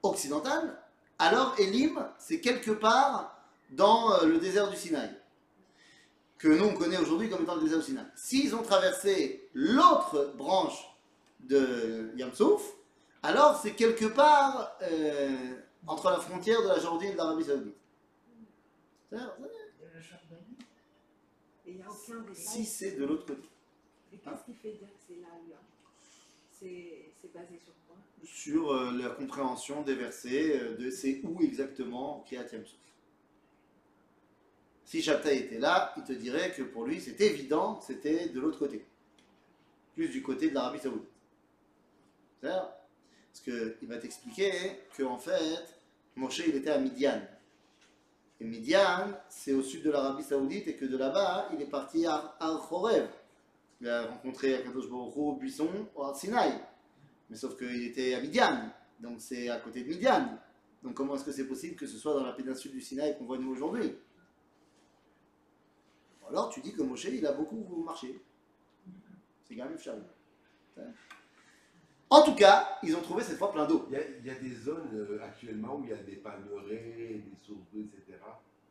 [0.03, 0.77] occidental,
[1.19, 3.33] alors Elim, c'est quelque part
[3.69, 5.09] dans euh, le désert du Sinaï,
[6.37, 8.05] que nous on connaît aujourd'hui comme étant le désert du Sinaï.
[8.17, 10.85] S'ils ont traversé l'autre branche
[11.39, 12.61] de Yamsouf,
[13.23, 15.55] alors c'est quelque part euh,
[15.87, 17.77] entre la frontière de la Jordanie et de l'Arabie Saoudite.
[20.01, 20.45] C'est-à-dire,
[21.65, 22.35] Et il n'y a aucun détail.
[22.35, 23.49] Si c'est de l'autre côté,
[24.13, 25.61] Et qu'est-ce qui fait dire que c'est là ou là
[26.51, 32.23] C'est basé sur quoi sur euh, la compréhension des versets, euh, de c'est où exactement
[32.25, 32.79] Kriyat Yamsouf.
[34.83, 38.39] Si Shabtai était là, il te dirait que pour lui c'est évident que c'était de
[38.39, 38.85] l'autre côté,
[39.95, 41.09] plus du côté de l'Arabie Saoudite.
[42.39, 42.69] C'est-à-dire,
[43.31, 44.51] Parce qu'il va t'expliquer
[44.95, 45.79] qu'en fait,
[46.15, 47.21] Moshe il était à Midian.
[48.39, 52.05] Et Midian, c'est au sud de l'Arabie Saoudite et que de là-bas, il est parti
[52.05, 53.07] à Al-Khorev.
[53.81, 56.59] Il a rencontré Akadosh Baruch au buisson au Sinaï.
[57.29, 60.37] Mais sauf qu'il était à Midian, donc c'est à côté de Midian.
[60.83, 63.25] Donc comment est-ce que c'est possible que ce soit dans la péninsule du Sinaï qu'on
[63.25, 63.95] voit nous aujourd'hui?
[66.29, 68.19] Alors tu dis que Moshe, il a beaucoup marché.
[69.43, 70.03] C'est même charmant.
[72.09, 73.85] En tout cas, ils ont trouvé cette fois plein d'eau.
[73.89, 76.15] Il y, a, il y a des zones euh, actuellement où il y a des
[76.17, 78.19] palmeraies, des sources d'eau, etc.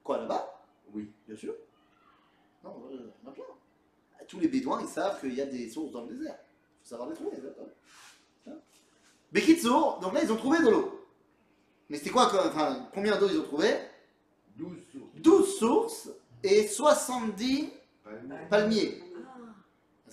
[0.03, 0.63] Quoi là-bas?
[0.93, 1.11] Oui.
[1.27, 1.55] Bien sûr.
[2.63, 3.45] Non, euh, il y en a plein.
[4.29, 6.37] Tous les bédouins, ils savent qu'il y a des sources dans le désert.
[6.39, 7.37] Il faut savoir les trouver.
[7.39, 7.67] d'accord?
[8.47, 8.53] Hein?
[9.33, 11.07] Bekitsour, donc là, ils ont trouvé de l'eau.
[11.91, 13.75] Mais c'était quoi enfin, Combien d'eau ils ont trouvé?
[14.57, 15.15] 12 sources.
[15.17, 16.11] 12 sources
[16.43, 17.71] et 70
[18.05, 18.47] palmiers.
[18.49, 19.03] palmiers.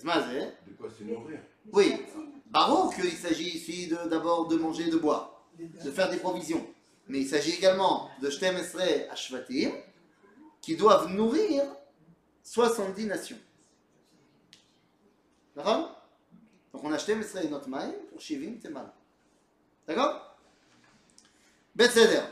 [0.06, 0.50] Ah, hein?
[0.66, 1.38] De quoi se nourrir?
[1.72, 1.94] Oui.
[2.52, 6.66] Baron qu'il s'agit ici d'abord de, manger de boire, de faire des provisions.
[7.08, 9.70] Mais il s'agit également de Shtemesre Ashvatim,
[10.60, 11.62] qui doivent nourrir
[12.42, 13.38] 70 nations.
[15.56, 15.98] D'accord?
[16.74, 18.92] Donc on a Shtemesre notre Maim pour Shivim Temal.
[19.88, 20.28] D'accord?
[21.74, 22.24] בסדר.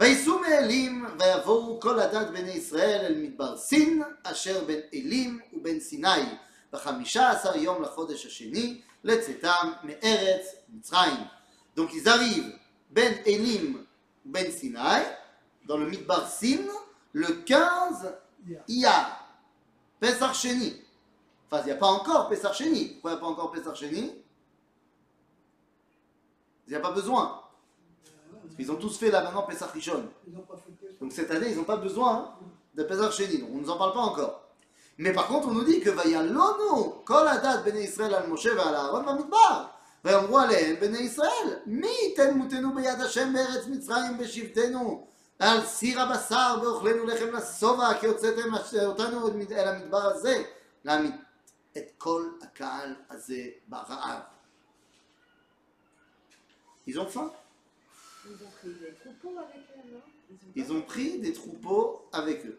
[0.00, 6.22] וייסעו מאלים ויבואו כל הדת בני ישראל אל מדבר סין, אשר בין אלים ובין סיני.
[11.76, 12.58] Donc ils arrivent
[12.90, 13.84] Ben Elim,
[14.24, 15.02] Ben Sinai,
[15.66, 16.64] dans le Midbar Sin,
[17.12, 18.14] le 15
[18.68, 19.26] Iyar,
[20.00, 20.82] Pesach Sheni.
[21.50, 22.86] Enfin, il n'y a pas encore Pesach Sheni.
[22.94, 24.12] Pourquoi il n'y a pas encore Pesach Sheni
[26.66, 27.42] Il n'y a pas besoin.
[28.42, 30.08] Parce qu'ils ont tous fait là maintenant Pesach Rishon.
[31.00, 32.36] Donc cette année, ils n'ont pas besoin
[32.74, 33.38] de Pesach Sheni.
[33.38, 34.45] Donc on ne nous en parle pas encore.
[34.98, 38.68] Mais par contre, on nous dit que Vayalon, nous, Coladat, Bene Israël, Al Moshe, va
[38.68, 45.00] à la Ropamitbar, Vayanwale, Bene Israël, Miten Mutenu, Béatachem, Berez, Mitzraim, Beshiftenu,
[45.38, 50.46] Al Sirabassar, Bor, Venu, Lechevlassova, Kotze, Machet, Otano, et la Mitbarazé,
[50.82, 51.20] la Mitte,
[51.74, 53.32] et Col, Akal, Aze,
[53.68, 54.24] Barav.
[56.86, 57.06] Ils ont.
[58.24, 60.00] Ils ont pris des troupeaux avec eux.
[60.54, 62.58] Ils ont pris des troupeaux avec eux.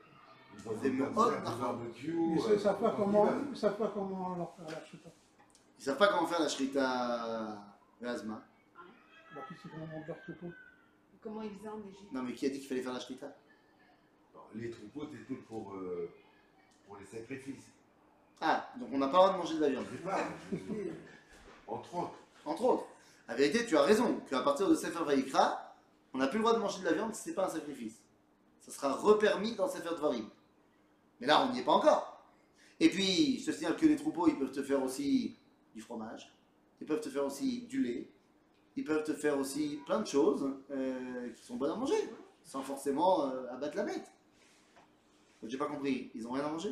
[0.83, 3.47] Ils euh, ne savent pas comment, festival.
[3.51, 5.01] ils savent pas comment leur faire la chute.
[5.79, 7.57] Ils savent pas comment faire la shrita
[8.01, 8.43] Gazma.
[9.35, 10.51] Bah, qui c'est comment leur troupeau
[11.21, 13.27] Comment ils faisaient en Égypte Non, mais qui a dit qu'il fallait faire la shrita
[14.55, 16.09] Les troupeaux, c'était pour, euh,
[16.87, 17.65] pour les sacrifices.
[18.41, 19.85] Ah, donc on n'a pas le droit de manger de la viande.
[19.91, 20.19] Je sais pas.
[20.51, 20.57] je-
[21.67, 22.13] Entre autres.
[22.45, 22.85] Entre autres.
[23.27, 25.75] La vérité, tu as raison, qu'à partir de Sefer Vayikra,
[26.13, 27.49] on n'a plus le droit de manger de la viande si ce n'est pas un
[27.49, 27.99] sacrifice.
[28.61, 30.29] Ça sera repermis dans Sefer Dvarim.
[31.19, 32.25] Mais là, on n'y est pas encore.
[32.79, 35.35] Et puis, je te signale que les troupeaux, ils peuvent te faire aussi
[35.73, 36.31] du fromage,
[36.79, 38.09] ils peuvent te faire aussi du lait,
[38.75, 41.95] ils peuvent te faire aussi plein de choses euh, qui sont bonnes à manger.
[42.43, 44.11] sans forcément euh, abattre la bête.
[45.43, 46.11] J'ai pas compris.
[46.15, 46.71] Ils ont rien à manger?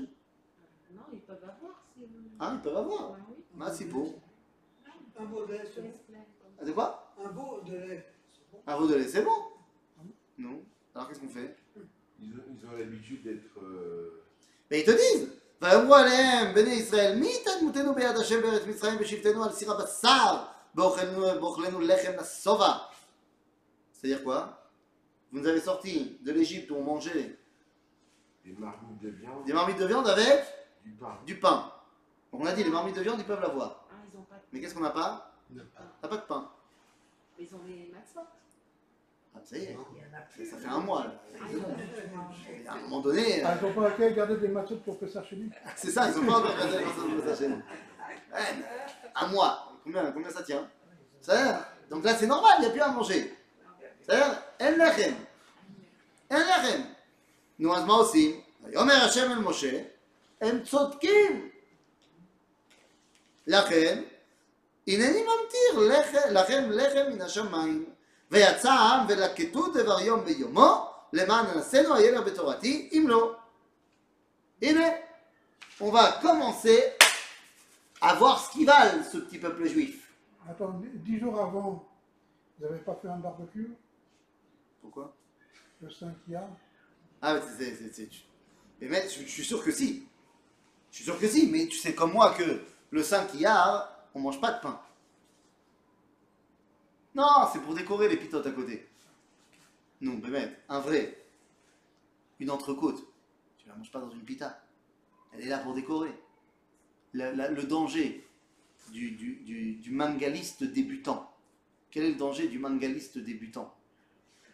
[0.91, 3.11] Non, ils peuvent avoir si vous Ah, ils peuvent avoir?
[3.11, 3.43] Ouais, oui.
[3.59, 4.15] Ah, c'est beau.
[5.17, 5.93] Un veau de lait, c'est bon.
[6.59, 7.13] Ah, de quoi?
[7.23, 8.61] Un veau de lait, c'est bon.
[8.67, 9.31] Un veau de lait, c'est bon?
[10.37, 10.61] Non.
[10.93, 11.55] Alors qu'est-ce qu'on fait?
[12.19, 13.59] Ils ont ils ont l'habitude d'être.
[13.61, 14.24] euh,
[14.69, 15.29] mais ils te disent
[23.93, 24.69] C'est-à-dire quoi?
[25.31, 27.37] Vous nous avez sorti de l'Égypte où on mangeait
[28.43, 30.43] des marmites de viande, avec
[31.25, 31.71] du pain.
[32.31, 33.85] on a dit les marmites de viande ils peuvent l'avoir.
[33.89, 33.95] Ah.
[34.51, 35.33] Mais qu'est-ce qu'on n'a pas?
[36.01, 36.51] T'as pas de pain.
[37.37, 37.91] Mais ils ont des.
[39.35, 40.45] Ah, hein.
[40.49, 41.03] Ça fait un mois.
[41.03, 41.13] Là.
[42.67, 43.43] À un moment donné.
[43.43, 45.23] Euh, ah, ils pas à garder des matos pour que ça.
[45.65, 47.45] Ah, c'est ça, ils n'ont pas garder des pour que ça
[49.15, 50.69] un mois, combien, ça tient?
[51.21, 53.33] Ça Donc là, c'est normal, il n'y a plus à manger.
[54.07, 55.13] Ça אין לחם.
[56.31, 56.81] אין לחם.
[57.59, 58.41] נו, אז מה עושים?
[58.63, 59.81] ויאמר השם אל משה,
[60.41, 61.49] הם צודקים.
[63.47, 64.03] לכן,
[64.87, 65.79] הנני ממטיר
[66.31, 67.94] לכם לחם מן השמיים.
[68.31, 69.07] ויצא העם
[71.93, 73.35] הידע בתורתי, אם לא.
[74.61, 74.87] הנה,
[75.81, 76.79] on va commencer
[78.01, 80.09] à voir ce qui valent ce petit peuple juif.
[80.49, 81.87] Attends, dix jours avant,
[82.57, 83.71] vous n'avez pas fait un barbecue?
[84.81, 85.13] Pourquoi?
[85.81, 86.47] Le 5 a?
[87.21, 88.09] Ah, c'est...
[88.79, 90.07] Mais mec, je, suis sûr que si.
[90.91, 92.61] Je suis sûr que si, mais tu sais comme moi que
[92.91, 94.79] le 5 a, on ne mange pas de pain.
[97.15, 98.85] Non, c'est pour décorer les pitotes à côté.
[100.01, 101.25] Non, mais un vrai.
[102.39, 103.01] Une entrecôte.
[103.57, 104.61] Tu la manges pas dans une pita.
[105.31, 106.13] Elle est là pour décorer.
[107.13, 108.27] Le danger
[108.91, 111.33] du, mangaliste débutant.
[111.89, 113.73] Quel est le danger du mangaliste débutant?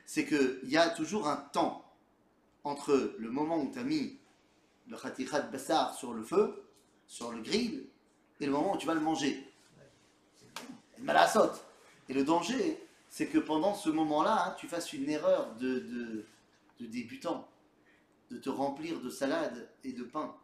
[0.06, 1.92] C'est qu'il y a toujours un temps
[2.64, 4.20] entre le moment où tu as mis
[4.88, 6.64] le khatikhat bassar sur le feu,
[7.08, 7.88] sur le grill,
[8.40, 9.52] et le moment où tu vas le manger.
[10.98, 11.71] Et malasot.
[12.12, 12.78] Et le danger,
[13.10, 16.26] c'est que pendant ce moment-là, hein, tu fasses une erreur de, de,
[16.82, 17.48] de débutant,
[18.30, 20.36] de te remplir de salade et de pain.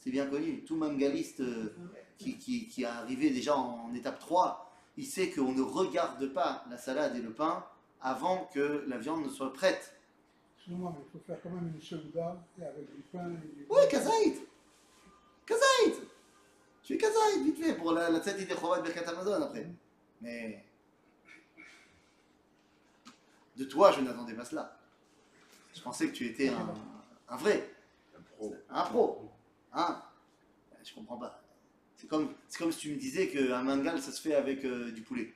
[0.00, 0.64] C'est bien connu.
[0.64, 1.72] Tout mangaliste euh,
[2.18, 6.64] qui, qui, qui est arrivé déjà en étape 3, il sait qu'on ne regarde pas
[6.68, 7.64] la salade et le pain
[8.00, 9.94] avant que la viande ne soit prête.
[10.56, 13.66] Excuse-moi, mais il faut faire quand même une souda et avec du pain et du.
[13.70, 14.48] Oui, Kazaït
[15.46, 16.02] Kazaït
[16.82, 19.70] Tu es Kazaït, vite fait, pour la, la tête des Chovat Birkat Amazon après.
[20.20, 20.61] Mais.
[23.56, 24.78] De toi, je n'attendais pas cela.
[25.74, 26.74] Je pensais que tu étais un,
[27.28, 27.70] un vrai,
[28.16, 28.54] Un pro.
[28.70, 29.30] un pro.
[29.72, 30.02] Hein
[30.84, 31.42] Je comprends pas.
[31.96, 34.90] C'est comme, c'est comme si tu me disais qu'un mangal, ça se fait avec euh,
[34.90, 35.32] du poulet.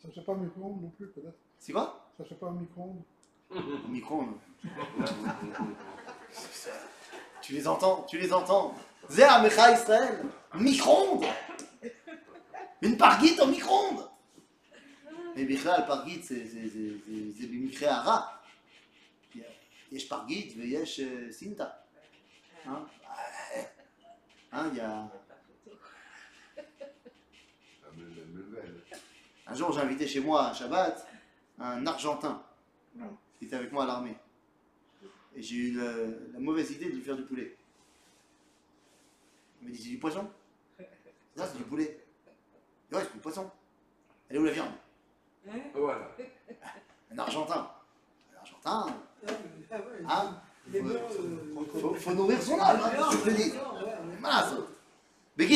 [0.00, 1.38] Ça ne fait pas au micro-ondes non plus, peut-être.
[1.58, 2.10] C'est quoi?
[2.16, 3.02] Ça ne fait pas au micro-ondes.
[3.50, 4.36] Au micro-ondes.
[7.42, 8.74] tu les entends Tu les entends
[9.08, 10.24] Zéa Mecha Israël
[10.54, 11.24] Micro-ondes
[12.82, 14.08] Une parguite au micro-ondes
[15.36, 18.20] mais בכלל פרגית זה, זה, זה, זה, זה במקרה הרע.
[19.92, 21.66] יש פרגית ויש סינטה.
[29.46, 31.06] Un jour, j'ai invité chez moi à Shabbat
[31.58, 32.42] un Argentin
[33.38, 34.16] qui était avec moi à l'armée.
[35.36, 35.76] Et j'ai eu
[36.32, 37.56] la mauvaise idée de lui faire du poulet.
[39.60, 40.28] Il me dit C'est du poisson?
[41.36, 42.04] Là, c'est du poulet.
[42.90, 43.50] Et ouais, c'est du poisson.
[44.28, 44.72] Elle est où la viande?
[45.48, 46.10] Hein voilà.
[47.12, 47.70] Un Argentin.
[48.32, 48.60] Un Argentin.
[48.64, 48.94] Ah hein?
[49.70, 49.76] Ah
[50.08, 50.42] ah.
[50.72, 50.98] Il euh,
[51.80, 53.52] faut, faut, nourrir son âme, hein, je te dis.
[55.36, 55.46] Mais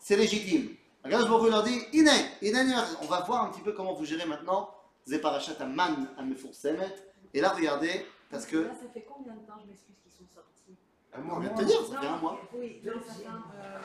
[0.00, 0.74] c'est légitime.
[1.04, 2.10] Regarde, je vous leur dit, Iné,
[2.42, 4.70] Iné, on va voir un petit peu comment vous gérez maintenant.
[5.06, 6.34] Vous parachat à man à me
[7.34, 8.64] Et là, regardez, parce que.
[8.64, 10.76] Ça fait combien de temps, je m'excuse, qu'ils sont sortis?
[11.12, 12.40] Un mois, on vient de te dire, ça fait un mois.
[12.54, 13.78] Oui, non, ça fait euh,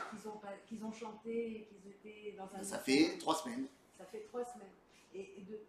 [0.66, 2.64] qu'ils ont, ont, chanté, qu'ils étaient dans un.
[2.64, 3.66] Ça fait trois semaines.
[3.98, 4.72] Ça fait trois semaines.
[5.12, 5.60] Et, et, de-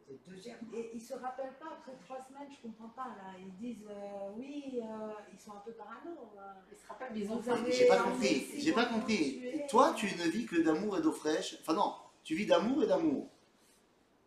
[0.73, 3.33] et ils se rappellent pas après trois semaines, je comprends pas là.
[3.39, 6.11] Ils disent euh, oui, euh, ils sont un peu parano.
[6.37, 6.41] euh.
[6.71, 9.41] Ils se rappellent, mais ils ont J'ai pas compris, j'ai pas compris.
[9.69, 11.57] Toi, tu ne vis que d'amour et d'eau fraîche.
[11.61, 13.27] Enfin non, tu vis d'amour et d'amour.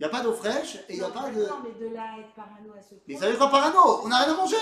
[0.00, 1.44] Il n'y a pas d'eau fraîche et il n'y a pas de...
[1.46, 3.04] Non, mais de là à être parano à ce point.
[3.06, 4.00] Mais ça veut dire quoi parano?
[4.04, 4.56] On n'a rien à manger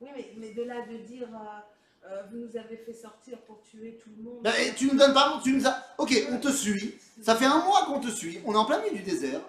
[0.00, 3.60] Oui, mais, mais de là de dire euh, euh, vous nous avez fait sortir pour
[3.62, 4.42] tuer tout le monde.
[4.42, 5.76] Ben, et tu nous donnes pas, tu nous as...
[5.98, 6.94] Ok, on te suit.
[7.20, 8.38] Ça fait un mois qu'on te suit.
[8.46, 9.40] On est en plein milieu du désert.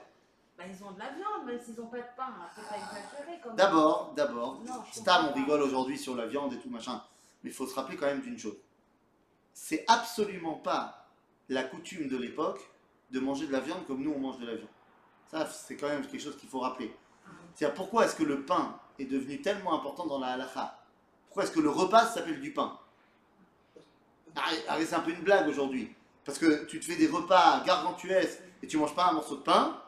[0.64, 2.34] Bah, ils ont de la viande, même s'ils n'ont pas de pain.
[2.56, 2.76] Faut pas
[3.42, 3.56] quand même.
[3.58, 4.62] D'abord, d'abord,
[4.92, 7.02] Stam, on rigole aujourd'hui sur la viande et tout machin.
[7.44, 8.56] Mais il faut se rappeler quand même d'une chose.
[9.54, 11.08] C'est absolument pas
[11.50, 12.62] la coutume de l'époque
[13.12, 14.70] de manger de la viande comme nous on mange de la viande.
[15.30, 16.96] Ça, c'est quand même quelque chose qu'il faut rappeler.
[17.54, 20.80] C'est-à-dire pourquoi est-ce que le pain est devenu tellement important dans la halakha?
[21.28, 22.80] Pourquoi est-ce que le repas s'appelle du pain?
[24.36, 25.94] Arrête, arrête, c'est un peu une blague aujourd'hui.
[26.24, 29.42] Parce que tu te fais des repas gargantuesques et tu manges pas un morceau de
[29.42, 29.80] pain,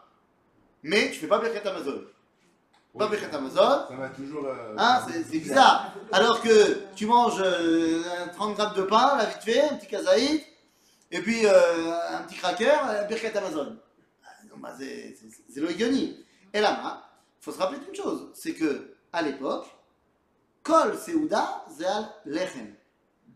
[0.87, 2.01] mais tu fais pas Birkat Amazon.
[2.97, 3.55] Pas Birkat Amazon,
[3.89, 4.45] Ça va toujours.
[4.45, 5.93] euh, Hein, c'est bizarre.
[6.11, 8.01] Alors que tu manges euh,
[8.33, 10.41] 30 grammes de pain, là, vite fait, un petit kazaïd,
[11.11, 13.77] et puis euh, un petit cracker, euh, Birkat Amazon.
[14.25, 15.15] Ah, bah, c'est-
[15.79, 16.23] Yoni.
[16.53, 17.03] Et là,
[17.41, 19.65] il faut se rappeler d'une chose, c'est que à l'époque,
[20.63, 22.73] Kol Seuda Zal Lechem.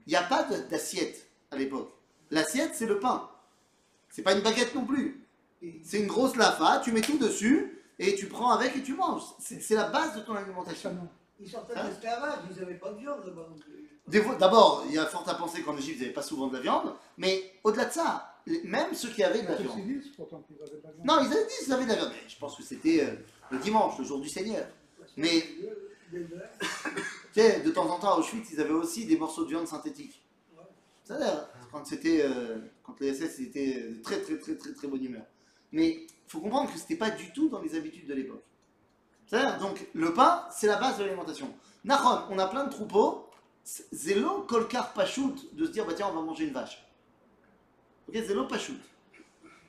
[0.08, 1.92] Il n'y a pas d'assiette à l'époque.
[2.32, 3.30] L'assiette, c'est le pain.
[4.10, 5.24] C'est pas une baguette non plus.
[5.84, 9.24] C'est une grosse lafa, tu mets tout dessus, et tu prends avec et tu manges.
[9.40, 10.96] C'est la base de ton alimentation.
[11.42, 13.48] Ils sortaient Hein de l'esclavage, ils n'avaient pas de viande là-bas
[14.24, 16.54] fois- D'abord, il y a fort à penser qu'en Égypte, ils n'avaient pas souvent de
[16.56, 19.76] la viande, mais au-delà de ça, même ceux qui avaient de la viande.
[19.76, 21.06] ces disent pourtant qu'ils avaient de la viande.
[21.06, 22.12] Non, ils avaient dit qu'ils avaient de la viande.
[22.12, 23.16] Mais je pense que c'était euh,
[23.52, 24.66] le dimanche, le jour du Seigneur.
[25.16, 25.44] Mais,
[26.12, 26.28] tu
[27.34, 30.22] sais, de temps en temps, à Auschwitz, ils avaient aussi des morceaux de viande synthétique.
[31.04, 35.04] C'est-à-dire, quand c'était, euh, quand les SS étaient de très, très, très, très, très bonne
[35.04, 35.24] humeur.
[35.72, 38.44] Mais il faut comprendre que ce n'était pas du tout dans les habitudes de l'époque.
[39.28, 41.54] C'est-à-dire, donc, le pain, c'est la base de l'alimentation.
[41.84, 43.30] Nahon, on a plein de troupeaux.
[43.92, 46.84] Zélo, kolkar, pachout, de se dire, bah tiens, on va manger une vache.
[48.08, 48.78] Ok, zélo, pachout.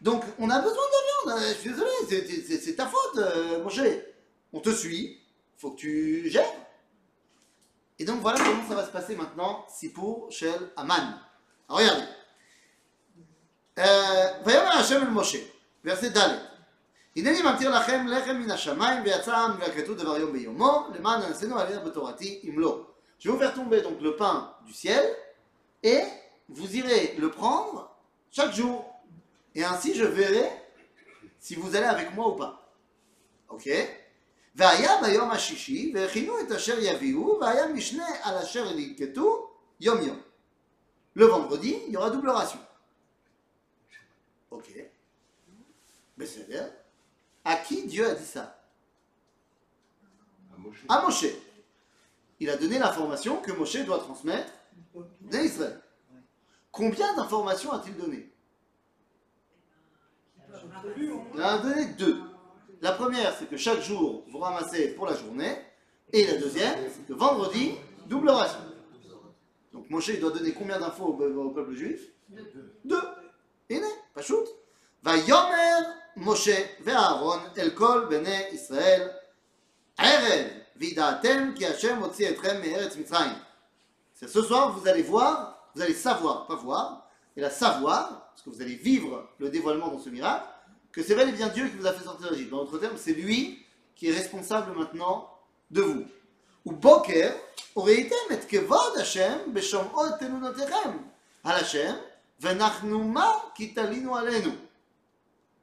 [0.01, 1.39] Donc, on a besoin de viande.
[1.39, 4.03] Hein, je suis désolé, c'est ta faute, euh, manger.
[4.53, 5.19] On te suit,
[5.57, 6.53] Il faut que tu gères.
[7.99, 11.21] Et donc, voilà comment ça va se passer maintenant, pour Shel Aman.
[11.69, 12.05] Alors, regardez.
[13.79, 15.37] Euh, à Hachem le Moshe.
[15.85, 16.39] Verset Dalet.
[17.17, 17.33] Je vais
[23.33, 25.05] vous faire tomber le pain du ciel
[25.83, 26.03] et
[26.49, 27.97] vous irez le prendre
[28.31, 28.85] chaque jour.
[29.55, 30.51] Et ainsi je verrai
[31.39, 32.75] si vous allez avec moi ou pas.
[33.49, 33.69] Ok.
[41.15, 42.59] Le vendredi, il y aura double ration.
[44.51, 44.90] Ok.
[46.21, 46.63] Besséder.
[47.47, 48.63] À qui Dieu a dit ça
[50.87, 51.25] À Moshe.
[52.39, 54.53] Il a donné l'information que Moshe doit transmettre
[55.33, 55.81] à Israël.
[56.71, 58.31] Combien d'informations a-t-il donné
[60.99, 62.21] Il a donné deux.
[62.83, 65.57] La première, c'est que chaque jour, vous ramassez pour la journée.
[66.13, 68.61] Et la deuxième, c'est que vendredi, double ration.
[69.73, 72.11] Donc Moshe, il doit donner combien d'infos au, peuple juif?
[72.85, 73.03] Deux.
[73.71, 74.47] Et né, pas shoot.
[75.03, 75.87] Va yomer
[76.17, 77.41] Moshe ve'Aaron
[84.27, 88.51] ce soir vous allez voir, vous allez savoir, pas voir, et la savoir, parce que
[88.51, 90.47] vous allez vivre le dévoilement dans ce miracle,
[90.93, 92.31] que c'est bel et bien Dieu qui vous a fait sortir.
[92.51, 95.29] Dans d'autres termes, c'est lui qui est responsable maintenant
[95.71, 96.05] de vous.
[96.67, 97.33] Ou Boker,
[98.33, 100.91] את כבוד השם בשומעו את תנונותיכם
[101.45, 101.95] על השם,
[102.41, 104.51] ונחנו מה כי תלינו עלינו.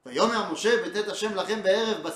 [0.07, 2.07] ויאמר משה בטאת השם לכם בערב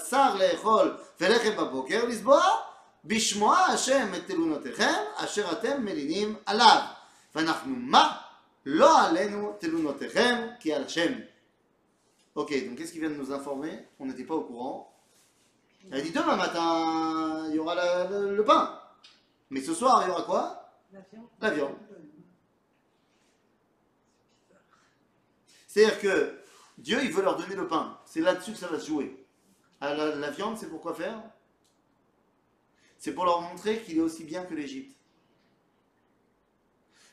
[12.36, 14.94] donc qu'est-ce qu'il vient nous informer On n'était pas au courant.
[15.92, 18.80] Il dit demain matin, il y aura le, pain.
[19.50, 20.72] Mais ce soir, il y aura quoi
[25.68, 26.41] C'est-à-dire que
[26.78, 28.00] Dieu, il veut leur donner le pain.
[28.06, 29.26] C'est là-dessus que ça va se jouer.
[29.80, 31.22] Ah, la, viande, c'est pour quoi faire?
[32.98, 34.96] C'est pour leur montrer qu'il est aussi bien que l'Égypte.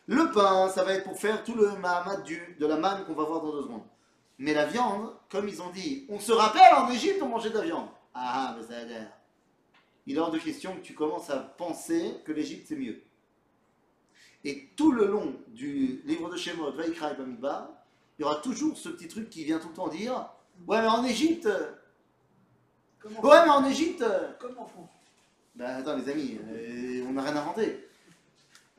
[0.07, 3.15] Le pain, ça va être pour faire tout le mahamad du, de la manne qu'on
[3.15, 3.87] va voir dans deux secondes.
[4.39, 7.59] Mais la viande, comme ils ont dit, on se rappelle en Égypte, on mangeait de
[7.59, 7.89] la viande.
[8.15, 9.13] Ah, mais ça a l'air.
[10.07, 13.03] Il est hors de question que tu commences à penser que l'Égypte c'est mieux.
[14.45, 17.69] Et tout le long du livre de Shemot, Vaikra et Bamidbar,
[18.19, 20.29] il y aura toujours ce petit truc qui vient tout le temps dire
[20.67, 21.49] Ouais, mais en Égypte
[22.99, 24.05] Comment Ouais, mais en Égypte
[24.41, 24.91] Comme en France.
[25.55, 27.89] Ben attends, les amis, euh, on n'a rien inventé.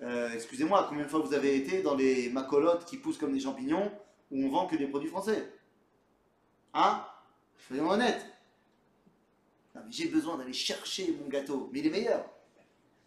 [0.02, 3.40] Euh, Excusez-moi, combien de fois vous avez été dans les macolotes qui poussent comme des
[3.40, 3.92] champignons
[4.32, 5.52] où on vend que des produits français?
[6.74, 7.04] Hein?
[7.68, 8.26] Soyons honnêtes.
[9.76, 12.26] Non, mais j'ai besoin d'aller chercher mon gâteau, mais il est meilleur.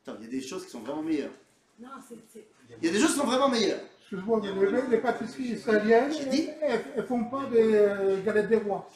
[0.06, 1.32] Attends, il y a des choses qui sont vraiment meilleures.
[1.78, 2.16] Non, c'est.
[2.32, 2.46] c'est-
[2.80, 3.80] Il y a des choses qui sont vraiment meilleures.
[4.12, 8.56] Excuse-moi, les, les pâtisseries israéliennes, J'ai dit elles, elles font pas des euh, galettes des
[8.56, 8.86] rois.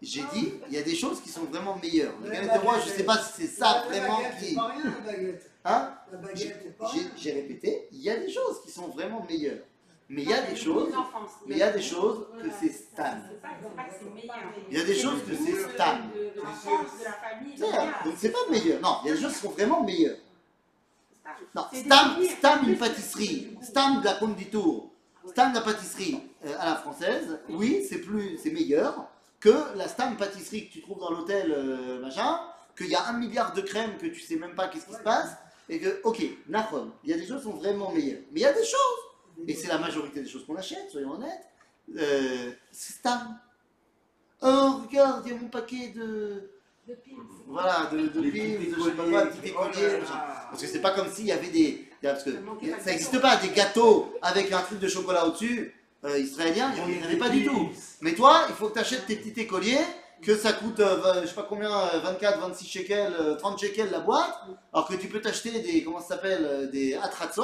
[0.00, 2.14] J'ai dit, il y a des choses qui sont vraiment meilleures.
[2.24, 4.46] Les galettes des rois, je baguette, sais pas si c'est ça La vraiment qui.
[4.46, 5.50] C'est pas rien la baguette.
[5.62, 5.94] Hein
[7.18, 9.58] J'ai répété, il y a des choses qui sont vraiment meilleures.
[10.08, 10.88] Mais il y a des choses,
[11.46, 14.36] mais il y a des choses que c'est meilleur.
[14.70, 16.00] Il y a des choses que c'est la-
[18.04, 18.80] Donc c'est pas meilleur.
[18.80, 20.16] Non, il y a des choses qui sont vraiment meilleures.
[21.54, 24.92] Non, stam, stam une pâtisserie, stam de la conditour,
[25.26, 29.08] stam de la pâtisserie euh, à la française, oui, c'est plus, c'est meilleur
[29.40, 32.40] que la stam pâtisserie que tu trouves dans l'hôtel, euh, machin,
[32.76, 35.02] qu'il y a un milliard de crèmes que tu sais même pas qu'est-ce qui se
[35.02, 35.30] passe,
[35.68, 38.22] et que, ok, Nahon, il y a des choses qui sont vraiment meilleures.
[38.32, 41.12] Mais il y a des choses, et c'est la majorité des choses qu'on achète, soyons
[41.12, 41.48] honnêtes,
[41.96, 43.38] euh, c'est stam.
[44.42, 46.50] Oh, regarde, il y a mon paquet de,
[46.88, 47.22] De pins.
[47.46, 49.10] voilà, de, de Les de je sais pas colliers.
[49.12, 50.46] quoi, petits Oh là.
[50.50, 51.88] Parce que c'est pas comme s'il y avait des.
[52.02, 52.30] Parce que
[52.80, 55.74] Ça n'existe pas, des gâteaux avec un truc de chocolat au-dessus,
[56.04, 57.68] euh, israéliens, il n'y en avait pas du tout.
[58.00, 59.78] Mais toi, il faut que tu achètes tes petits écoliers,
[60.22, 63.90] que ça coûte, euh, je sais pas combien, euh, 24, 26 shekels, euh, 30 shekels
[63.90, 64.34] la boîte,
[64.72, 67.42] alors que tu peux t'acheter des, comment ça s'appelle, euh, des atratzot,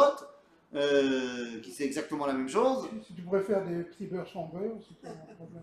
[0.75, 2.89] euh, qui c'est exactement la même chose.
[3.07, 5.63] Si tu préfères des petits beurres sans beurre, c'est pas un problème.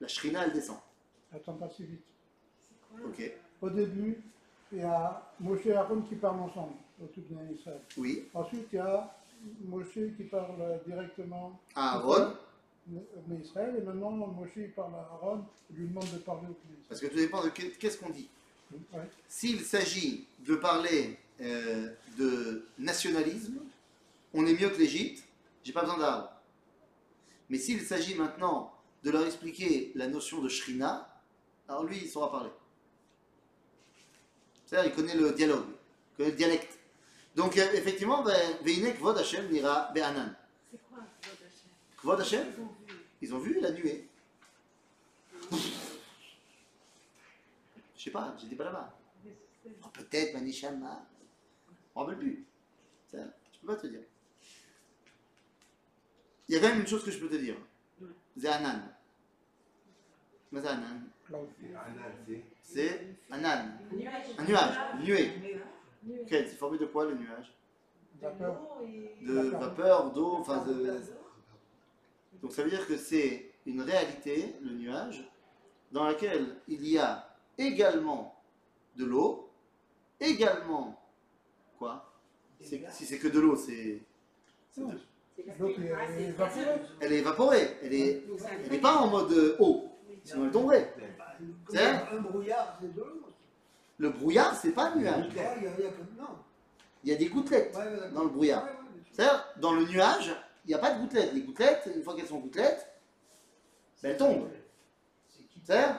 [0.00, 0.78] la Shrina elle descend.
[1.34, 2.04] Attends pas si vite.
[3.60, 4.22] Au début,
[4.72, 7.80] il y a Moshe et Aaron qui parlent ensemble, au tout bien Israël.
[7.98, 8.28] Oui.
[8.32, 9.14] Ensuite, il y a
[9.64, 12.32] Moshe qui parle euh, directement à Aaron.
[12.86, 16.56] Mais Israël, et maintenant Moshe parle à Aaron, il lui demande de parler au
[16.88, 18.30] Parce que tout dépend de qu'est-ce qu'on dit?
[19.28, 23.58] S'il s'agit de parler euh, de nationalisme,
[24.34, 25.24] on est mieux que l'Égypte,
[25.64, 26.28] j'ai pas besoin d'Aaron.
[27.48, 28.74] Mais s'il s'agit maintenant
[29.04, 31.08] de leur expliquer la notion de Shrina,
[31.68, 32.50] alors lui, il saura parler.
[34.66, 35.66] C'est-à-dire, il connaît le dialogue,
[36.12, 36.78] il connaît le dialecte.
[37.36, 40.34] Donc, euh, effectivement, ben, Veine Kvod Hashem nira Be'anan.
[40.70, 40.98] C'est quoi
[41.98, 42.40] Kvod Hashem?
[42.46, 42.68] Kvod Hashem,
[43.22, 43.50] Ils ont vu.
[43.52, 44.08] ils ont vu la nuée.
[47.96, 48.94] Je sais pas, j'étais pas là-bas.
[49.82, 51.06] Oh, Peut-être Manishama.
[51.98, 52.46] Je me rappelle plus.
[53.10, 53.18] Ça,
[53.52, 54.02] je peux pas te dire.
[56.48, 57.56] Il y a quand même une chose que je peux te dire.
[58.36, 58.82] C'est Anan.
[60.52, 61.00] Mais c'est Anan.
[62.62, 63.72] C'est Anan.
[63.90, 64.26] Un nuage.
[64.38, 64.74] Un nuage.
[64.94, 65.60] Une nuée.
[66.04, 66.20] Nuée.
[66.22, 67.52] Ok, c'est formé de quoi le nuage?
[68.22, 71.00] De vapeur, d'eau, enfin de.
[72.40, 75.28] Donc ça veut dire que c'est une réalité, le nuage,
[75.90, 78.40] dans laquelle il y a également
[78.94, 79.50] de l'eau,
[80.20, 81.00] également
[81.78, 82.12] quoi
[82.60, 84.00] C'est- Si c'est que de l'eau, c'est.
[87.00, 88.24] Elle est évaporée, elle est,
[88.64, 89.88] elle n'est pas en mode euh, eau,
[90.24, 90.94] sinon elle tomberait.
[91.64, 93.06] Comme C'est un, brouillard, c'est de l'eau.
[93.98, 95.26] Le brouillard, c'est pas un nuage.
[95.38, 95.56] a,
[97.04, 98.10] il y a, des gouttelettes Ouais, ouais, d'accord.
[98.12, 98.64] dans le brouillard.
[98.64, 99.12] Ouais, ouais, bien sûr.
[99.12, 101.32] C'est-à-dire, dans le nuage, il n'y a pas de gouttelettes.
[101.32, 102.88] Les gouttelettes, une fois qu'elles sont gouttelettes,
[104.02, 104.50] ben, elles tombent.
[105.64, 105.96] C'est-à-dire,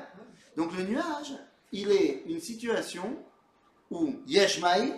[0.55, 1.33] donc le nuage,
[1.71, 3.17] il est une situation
[3.91, 4.93] où Yesh Maïm,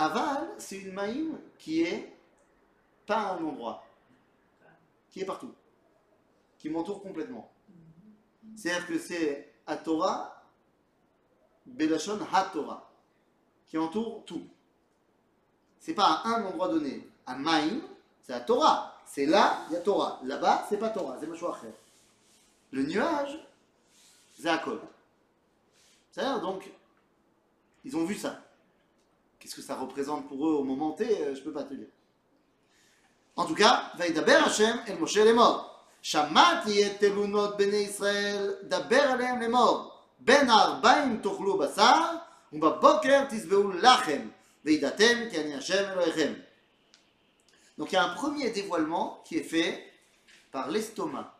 [0.00, 2.10] Aval, c'est une Maïm qui est
[3.06, 3.84] pas un endroit,
[5.10, 5.52] qui est partout,
[6.58, 7.50] qui m'entoure complètement.
[8.56, 10.42] C'est-à-dire que c'est à Torah,
[11.66, 12.90] Belashon HaTorah,
[13.66, 14.46] qui entoure tout.
[15.78, 17.06] C'est pas à un endroit donné.
[17.26, 17.82] À Maïm,
[18.22, 18.98] c'est à Torah.
[19.04, 20.18] C'est là, il y a Torah.
[20.24, 21.74] Là-bas, c'est pas Torah, c'est Mashouacher.
[22.70, 23.38] Le nuage,
[24.34, 24.80] c'est à Kol.
[26.10, 26.70] C'est-à-dire, donc,
[27.84, 28.42] ils ont vu ça.
[29.40, 31.74] Qu'est-ce que ça représente pour eux au moment T euh, Je ne peux pas te
[31.74, 31.88] dire.
[33.34, 35.70] En tout cas, Vaidaber Hashem El Moshe Lemor.
[36.02, 42.16] שמעתי את תלונות בני ישראל, דבר עליהם לאמור, בין הארבעים תאכלו בשר,
[42.52, 44.28] ובבוקר תשבעו לחם,
[44.64, 46.32] וידעתם כי אני השם אלוהיכם.
[47.78, 49.72] Donc il y a un premier dévoilement qui est fait
[50.50, 51.32] par l'estomac.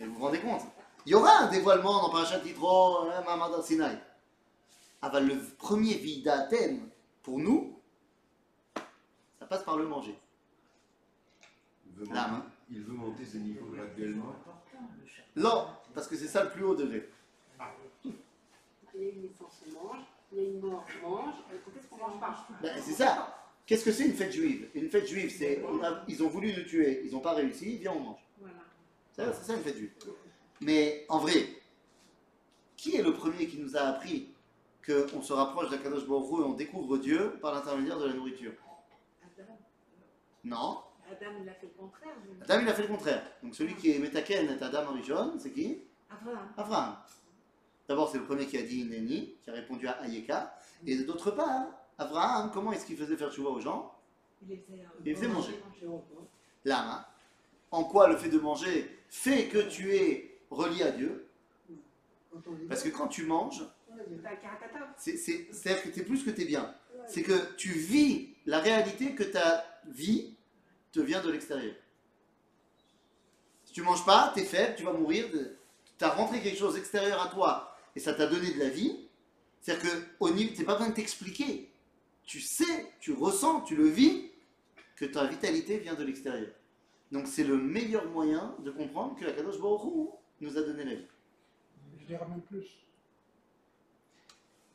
[0.00, 0.62] Et vous vous rendez compte?
[1.06, 3.96] Il y aura un dévoilement dans Parashat Yitro, euh, Mamad Sinai.
[5.00, 6.88] Ah bah, le premier vidatem,
[7.22, 7.78] pour nous,
[9.38, 10.18] ça passe par le manger.
[11.86, 12.50] il veut, Là, monter, hein.
[12.70, 14.34] il veut monter ce niveau graduellement.
[15.36, 17.08] Non, parce que c'est ça le plus haut degré.
[18.04, 18.10] Il
[19.00, 20.02] y a une naissance, on mange.
[20.32, 21.34] Il y a une mort, on mange.
[21.52, 22.46] Et quand est-ce qu'on mange pas?
[22.60, 23.34] Ben, c'est ça.
[23.64, 24.68] Qu'est-ce que c'est une fête juive?
[24.74, 27.76] Une fête juive, c'est on a- ils ont voulu nous tuer, ils n'ont pas réussi,
[27.78, 28.26] viens on mange.
[28.40, 28.54] Voilà.
[29.12, 29.92] C'est c'est ça une fête juive.
[30.60, 31.60] Mais en vrai,
[32.76, 34.32] qui est le premier qui nous a appris
[34.88, 38.52] qu'on se rapproche d'Akadosh Baruch et on découvre Dieu par l'intermédiaire de la nourriture
[39.22, 39.52] Adam,
[40.44, 40.78] Non.
[41.10, 42.14] Adam, il a fait le contraire.
[42.42, 43.22] Adam, il a fait le contraire.
[43.42, 45.82] Donc celui qui est Metaken est Adam Arishon, c'est qui?
[46.10, 46.48] Abraham.
[46.56, 46.96] Abraham.
[47.88, 50.54] D'abord, c'est le premier qui a dit Ineni, qui a répondu à Ayeka.
[50.86, 51.66] Et d'autre part,
[51.96, 53.94] Abraham, comment est-ce qu'il faisait faire chouva aux gens?
[54.42, 55.58] Il les faisait, euh, Il faisait manger.
[55.86, 56.04] manger.
[56.64, 57.08] Lama.
[57.70, 61.28] En quoi le fait de manger fait que tu es relié à Dieu?
[62.68, 63.64] Parce que quand tu manges,
[64.96, 66.74] C'est-à-dire que tu es plus que tu es bien.
[67.06, 70.34] C'est que tu vis la réalité que ta vie
[70.92, 71.74] te vient de l'extérieur.
[73.64, 75.26] Si tu manges pas, tu es faible, tu vas mourir.
[75.30, 79.08] Tu as rentré quelque chose extérieur à toi et ça t'a donné de la vie.
[79.60, 81.70] C'est-à-dire que au niveau, tu n'as pas besoin de t'expliquer.
[82.24, 84.30] Tu sais, tu ressens, tu le vis
[84.96, 86.50] que ta vitalité vient de l'extérieur.
[87.10, 90.08] Donc c'est le meilleur moyen de comprendre que la Kadosh Baruch Hu
[90.40, 91.06] nous a donné la vie.
[92.00, 92.66] Je dirais même plus.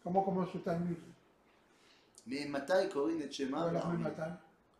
[0.04, 0.98] Comment commence le Talmud
[2.28, 3.72] Mais Matai Korin et Shema.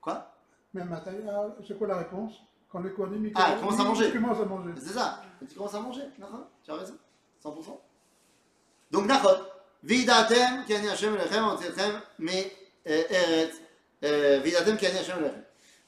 [0.02, 0.34] Quoi
[0.74, 2.34] Mais Matai, ah, c'est quoi la réponse
[2.70, 4.08] Quand le Kohanim ah, il commence à manger.
[4.08, 4.72] Il commence à manger.
[4.78, 5.22] C'est ça.
[5.48, 6.02] Tu commences à manger.
[6.64, 6.96] Tu as raison.
[7.44, 7.80] 100%.
[8.92, 9.30] Donc, Nachot.
[9.84, 12.38] Vidatem ki ani Hashem elechem, ancietchem mi
[12.86, 13.60] eh, eretz.
[14.44, 15.40] וידעתם כי אני השם אלוהיכם.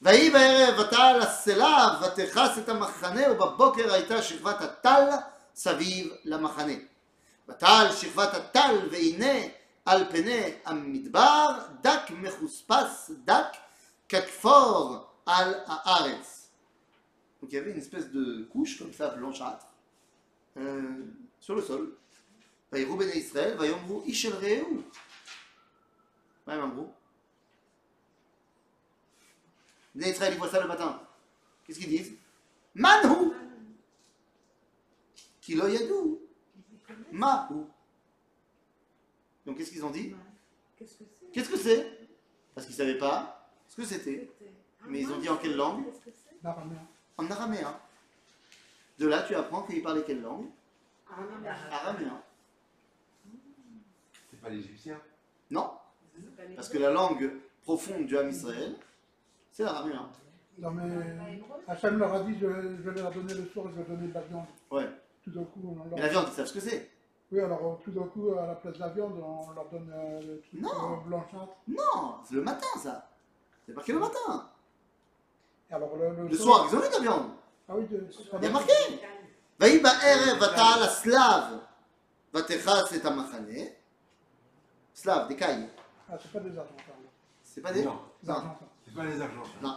[0.02, 5.08] ויהי בערב ותעל הסלע ותכס את המחנה ובבוקר הייתה שכבת הטל
[5.54, 6.72] סביב למחנה.
[17.40, 19.66] Donc il y avait une espèce de couche comme ça blanchâtre
[20.56, 21.04] euh,
[21.38, 21.96] sur le sol.
[22.72, 22.88] Il y a
[26.62, 26.92] un groupe.
[29.94, 31.00] Il voit ça le matin.
[31.64, 32.16] Qu'est-ce qu'ils disent?
[35.40, 36.25] kilo yadu.!
[37.12, 37.48] ma.
[39.44, 40.14] Donc qu'est-ce qu'ils ont dit?
[41.32, 42.08] Qu'est-ce que c'est?
[42.54, 44.30] Parce qu'ils ne savaient pas ce que c'était.
[44.88, 45.84] Mais ils ont dit en quelle langue?
[47.16, 47.78] En araméen.
[48.98, 50.46] De là, tu apprends qu'ils parlaient quelle langue?
[51.70, 52.22] Araméen.
[54.30, 55.00] C'est pas l'égyptien?
[55.50, 55.70] Non.
[56.54, 57.30] Parce que la langue
[57.62, 58.74] profonde du Ham Israël,
[59.50, 60.08] c'est l'araméen.
[60.58, 60.82] Non mais
[61.68, 64.22] Hachem leur a dit je, vais leur donner le sourd, je vais donner de la
[64.22, 64.46] viande.
[64.70, 64.88] Ouais.
[65.22, 65.94] Tout d'un coup, on.
[65.94, 66.90] Mais la viande, ils savent ce que c'est.
[67.32, 70.20] Oui, alors tout d'un coup, à la place de la viande, on leur donne euh,
[70.20, 71.02] le truc non.
[71.10, 71.36] Euh,
[71.68, 73.08] non, c'est le matin ça
[73.66, 74.48] C'est marqué le matin
[75.70, 77.30] le, le soir, ils ont eu de la viande
[77.68, 78.06] Ah oui, de,
[78.38, 78.72] Il y a marqué
[79.58, 81.60] Vaï ba'erev vata la slave
[82.32, 83.70] vatechas et amachane
[84.94, 85.68] Slave, des cailles.
[86.08, 86.82] Ah, c'est pas des argentins.
[87.42, 88.34] C'est pas des Non, non.
[88.84, 89.50] c'est pas des argentins.
[89.62, 89.76] Non.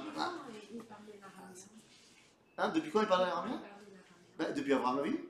[2.57, 3.61] Hein, depuis quand ils parlent araméen
[4.37, 5.28] bah, Depuis Avram Avinu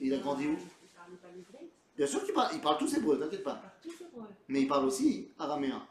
[0.00, 1.68] il Il a grandi où Il parlait pas l'hébreu.
[1.96, 3.54] Bien sûr qu'il parle, il parle tous hébreux, t'inquiète Il pas.
[3.54, 4.26] parle tous hébreu.
[4.48, 5.86] Mais il parle aussi araméen.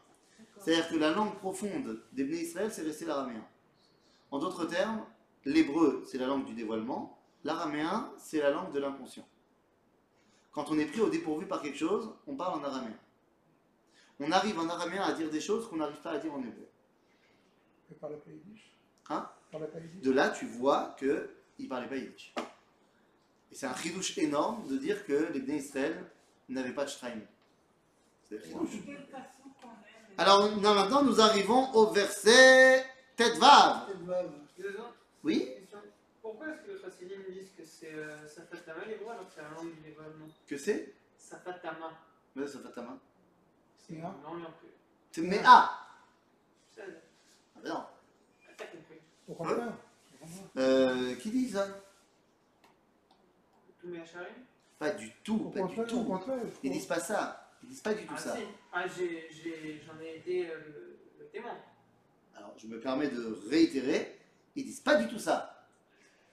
[0.58, 3.46] C'est-à-dire que la langue profonde des Bnei Israël, c'est resté l'araméen.
[4.30, 5.04] En d'autres termes,
[5.44, 7.18] l'hébreu, c'est la langue du dévoilement.
[7.44, 9.26] L'araméen, c'est la langue de l'inconscient.
[10.52, 12.98] Quand on est pris au dépourvu par quelque chose, on parle en araméen.
[14.20, 16.68] On arrive en araméen à dire des choses qu'on n'arrive pas à dire en hébreu.
[19.10, 19.30] Hein?
[20.02, 21.28] De là, tu vois qu'il
[21.60, 22.34] ne parlait pas yiddish.
[23.50, 26.04] Et c'est un chidouche énorme de dire que les Bnei Israël
[26.48, 27.26] n'avaient pas de shrine.
[28.28, 28.96] C'est un chidouche.
[30.18, 32.84] Alors non, maintenant, nous arrivons au verset
[33.16, 33.88] Tetvav.
[35.22, 35.48] Oui.
[36.20, 39.48] Pourquoi est-ce que les Chassidim disent que c'est euh, Safatama l'hébreu alors que c'est la
[39.50, 41.92] langue du dévoilement Que c'est Safatama.
[42.34, 42.98] Mais ça fait ta main.
[43.76, 44.66] C'est une langue un peu.
[45.10, 45.86] C'est mais ah
[46.76, 46.82] Ah
[47.62, 47.84] ben non.
[48.56, 48.98] t'as compris.
[49.26, 49.72] Contraire.
[50.56, 51.66] Euh, qui dit ça?
[54.78, 56.06] Pas du tout, Au pas du tout.
[56.62, 57.50] Ils disent pas ça.
[57.62, 58.36] Ils disent pas du tout Ah ça.
[58.36, 58.42] si.
[58.72, 61.56] Ah, j'ai- j'ai- j'en ai, été euh, le, le témoin.
[62.36, 64.16] Alors, je me permets de réitérer.
[64.54, 65.66] Ils disent pas du tout ça.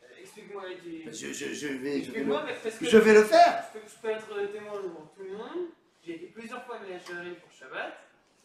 [0.03, 1.03] Euh, Explique-moi, tu...
[1.11, 3.65] Je, je, je vais, je vais, le, parce que je vais le faire.
[3.73, 5.69] je peux, je peux être témoin devant tout le monde.
[6.05, 7.93] J'ai été plusieurs fois à mes Hacharim pour Shabbat.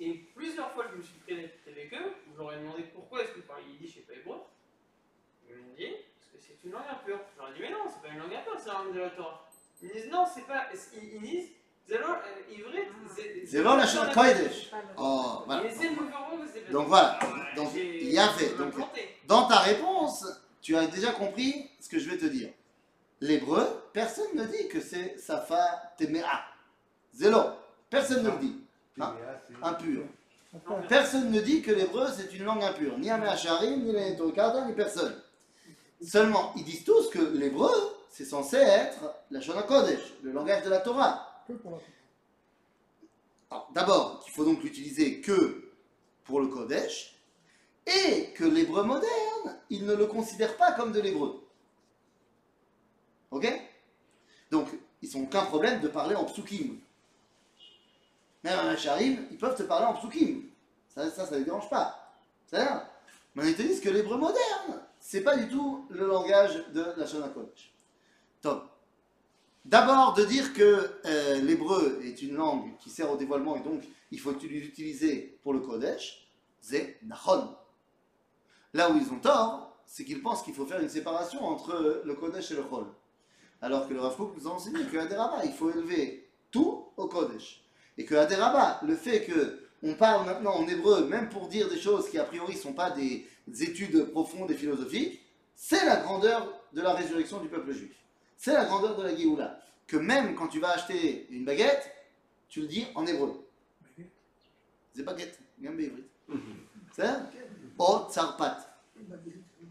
[0.02, 2.14] Et plusieurs fois, je me suis pris avec eux.
[2.32, 4.38] Je leur ai demandé pourquoi est-ce que vous parlez yiddish et pas hébreu.
[5.46, 7.20] Ils m'ont dit, parce que c'est une langue impure.
[8.16, 9.46] Non, c'est pas une langue impure, c'est la langue de la Torah.
[9.82, 10.66] Ils disent, non, c'est pas.
[10.94, 11.48] Ils, disent,
[11.88, 12.78] Zélo, euh, ivrit,
[13.14, 13.60] c'est.
[13.62, 14.70] La chose Kodesh.
[14.72, 15.62] Le- Oh, voilà.
[16.70, 17.18] Donc voilà.
[17.56, 18.48] Donc, J'ai- il y a fait.
[18.50, 18.74] j'ai Donc,
[19.26, 20.26] dans ta réponse,
[20.60, 22.50] tu as déjà compris ce que je vais te dire.
[23.20, 26.44] L'hébreu, personne ne dit que c'est Safa Temea.
[27.14, 27.40] Zélo.
[27.88, 28.56] Personne ne le dit.
[29.00, 29.16] Hein
[29.62, 30.04] Impur.
[30.88, 32.98] Personne ne dit que l'hébreu c'est une langue impure.
[32.98, 35.20] Ni Améacharim, ni les ni personne.
[36.02, 37.70] Seulement, ils disent tous que l'hébreu,
[38.10, 41.44] c'est censé être la Shona Kodesh, le langage de la Torah.
[43.72, 45.72] D'abord, qu'il faut donc l'utiliser que
[46.24, 47.16] pour le Kodesh,
[47.86, 51.42] et que l'hébreu moderne, il ne le considère pas comme de l'hébreu.
[53.30, 53.46] Ok?
[54.50, 54.68] Donc,
[55.02, 56.78] ils n'ont aucun problème de parler en psukim.
[58.42, 60.42] Même un Hacharim, ils peuvent te parler en psukim.
[60.88, 62.14] Ça, ça, ne les dérange pas.
[62.46, 62.82] C'est-à-dire,
[63.34, 67.06] mais ils te disent que l'hébreu moderne, c'est pas du tout le langage de la
[67.06, 67.72] Shana Kodesh.
[69.64, 73.82] D'abord, de dire que euh, l'hébreu est une langue qui sert au dévoilement et donc
[74.10, 76.28] il faut l'utiliser pour le Kodesh,
[76.60, 77.54] c'est Nachon.
[78.72, 82.14] Là où ils ont tort, c'est qu'ils pensent qu'il faut faire une séparation entre le
[82.14, 82.86] Kodesh et le Chol.
[83.60, 87.06] Alors que le Rav Kook nous a enseigné qu'à Deraba, il faut élever tout au
[87.06, 87.62] Kodesh.
[87.98, 91.68] Et que à Deraba, le fait que on parle maintenant en hébreu, même pour dire
[91.68, 93.26] des choses qui a priori ne sont pas des
[93.60, 95.20] études profondes et philosophiques,
[95.54, 97.99] c'est la grandeur de la résurrection du peuple juif.
[98.40, 99.60] C'est la grandeur de la Géoula.
[99.86, 101.94] Que même quand tu vas acheter une baguette,
[102.48, 103.46] tu le dis en hébreu.
[104.94, 106.06] C'est baguette, gamme hébride.
[106.26, 106.40] Mhm.
[106.90, 107.06] C'est
[107.76, 108.56] O tsarpat.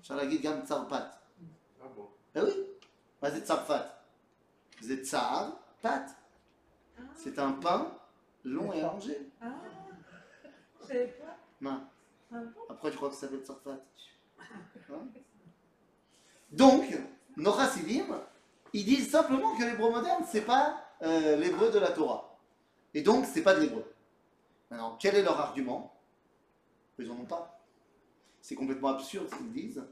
[0.04, 1.20] Charlagit gamme tsarpat.
[1.82, 2.52] Ah bon Eh oui.
[3.20, 4.06] Bah, c'est tsarpat.
[4.80, 6.06] C'est tsarpat.
[7.16, 7.92] C'est un pain
[8.44, 9.18] long et allongé.
[9.42, 9.48] Ah,
[10.80, 11.40] je savais pas.
[11.60, 11.88] Non.
[12.70, 13.80] Après, je crois que ça s'appelle tsarpat.
[14.40, 15.08] Hein
[16.52, 16.84] Donc,
[17.36, 18.06] nos chassidim,
[18.74, 22.38] ils disent simplement que l'hébreu moderne, c'est pas euh, l'hébreu de la Torah.
[22.94, 23.84] Et donc, c'est pas de l'hébreu.
[24.70, 25.96] Maintenant, quel est leur argument?
[27.00, 27.60] Ils en ont pas.
[28.42, 29.84] C'est complètement absurde ce qu'ils disent.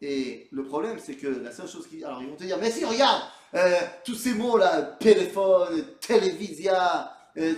[0.00, 2.04] Et le problème, c'est que la seule chose qui.
[2.04, 3.22] Alors, ils vont te dire Mais si, regarde
[3.54, 6.72] euh, Tous ces mots-là, téléphone, télévision,
[7.36, 7.54] euh,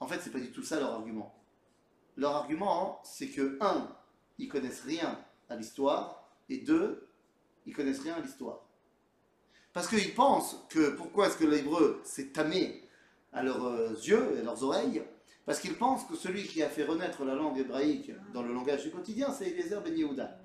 [0.00, 1.34] en fait, c'est pas du tout ça leur argument.
[2.16, 3.88] Leur argument, c'est que, un,
[4.38, 7.08] ils connaissent rien à l'histoire, et deux,
[7.66, 8.60] ils connaissent rien à l'histoire.
[9.72, 12.88] Parce qu'ils pensent que pourquoi est-ce que l'hébreu s'est tamé
[13.32, 15.02] à leurs euh, yeux et à leurs oreilles?
[15.46, 18.84] Parce qu'ils pensent que celui qui a fait renaître la langue hébraïque dans le langage
[18.84, 20.40] du quotidien, c'est Eliezer Ben Yehuda.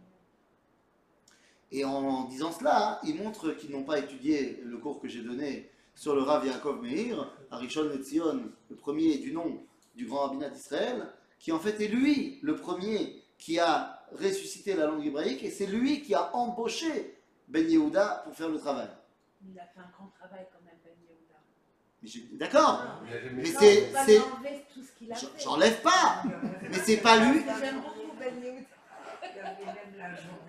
[1.71, 5.69] Et en disant cela, ils montrent qu'ils n'ont pas étudié le cours que j'ai donné
[5.93, 9.63] sur le Rav Yaakov Meir, Arishon Netzion, le premier du nom
[9.95, 11.07] du grand rabbinat d'Israël,
[11.39, 15.65] qui en fait est lui le premier qui a ressuscité la langue hébraïque, et c'est
[15.65, 17.15] lui qui a embauché
[17.47, 18.89] Ben Yehuda pour faire le travail.
[19.47, 22.37] Il a fait un grand travail quand même, Ben Yehuda.
[22.37, 22.83] D'accord,
[23.33, 25.43] mais c'est- faut pas c'est- lui enlever tout ce qu'il a j'en- fait.
[25.43, 26.23] j'enlève pas,
[26.69, 27.41] mais c'est pas lui.
[27.59, 28.65] J'aime beaucoup Ben Yehuda.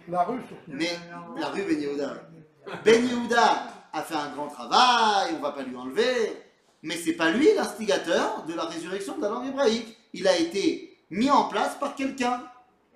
[0.09, 0.63] La rue surtout.
[0.69, 0.91] Mais
[1.39, 2.15] la rue Ben Yehuda.
[2.85, 6.33] Ben Yehuda a fait un grand travail, on va pas lui enlever,
[6.83, 9.97] mais c'est pas lui l'instigateur de la résurrection de la langue hébraïque.
[10.13, 12.43] Il a été mis en place par quelqu'un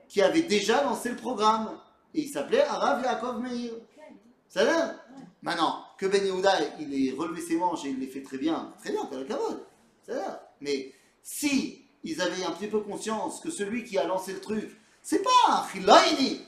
[0.08, 1.70] qui avait déjà lancé le programme.
[2.14, 3.72] Et il s'appelait Arav Yaakov Meir.
[4.48, 4.94] Ça va
[5.42, 8.72] Maintenant, que Ben Yehuda, il ait relevé ses manches et il les fait très bien,
[8.80, 9.66] très bien, que la cavode.
[10.06, 10.92] Ça va Mais
[11.22, 14.70] si ils avaient un petit peu conscience que celui qui a lancé le truc,
[15.02, 16.40] c'est pas un c'est.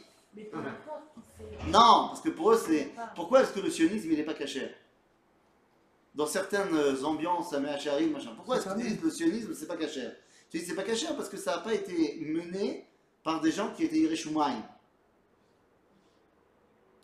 [1.67, 2.91] non, parce que pour eux, c'est.
[3.15, 4.71] Pourquoi est-ce que le sionisme, il n'est pas caché?
[6.15, 10.09] Dans certaines ambiances à Mehacharim, machin, pourquoi est-ce que le sionisme, c'est pas caché?
[10.51, 12.87] Tu dis c'est pas caché parce que ça n'a pas été mené
[13.25, 14.63] par des gens qui étaient Yerushalayim.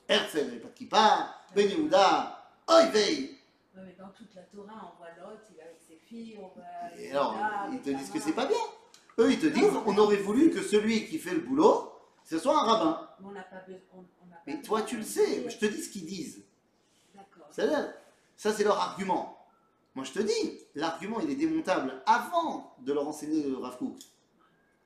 [0.08, 3.38] Herzl n'avait pas de kippa, Ben Yehuda, Oivei.
[3.76, 6.64] Mais dans toute la Torah, on voit Lot, il est avec ses filles, on voit.
[6.98, 7.36] Et alors,
[7.72, 8.56] ils te disent que c'est pas bien.
[9.18, 11.92] Eux, ils te disent, on aurait voulu que celui qui fait le boulot,
[12.24, 13.08] ce soit un rabbin.
[13.20, 13.80] Mais on n'a pas besoin.
[13.94, 16.44] on- on n'a pas Mais toi, tu le sais, je te dis ce qu'ils disent.
[17.14, 17.48] D'accord.
[18.36, 19.41] Ça c'est leur argument.
[19.94, 23.78] Moi je te dis, l'argument il est démontable avant de leur enseigner le Rav.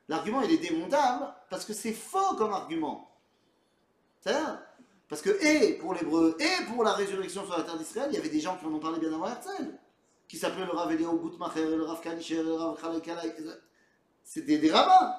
[0.09, 3.09] L'argument il est démontable parce que c'est faux comme argument.
[4.19, 4.61] C'est-à-dire,
[5.07, 8.19] parce que et pour l'hébreu et pour la résurrection sur la terre d'Israël, il y
[8.19, 9.77] avait des gens qui en ont parlé bien avant Herzl,
[10.27, 12.77] qui s'appelaient le Rav Eliyahu Boutmacher, le Rav Kalisher, le Rav.
[14.23, 15.15] C'était des rabbins.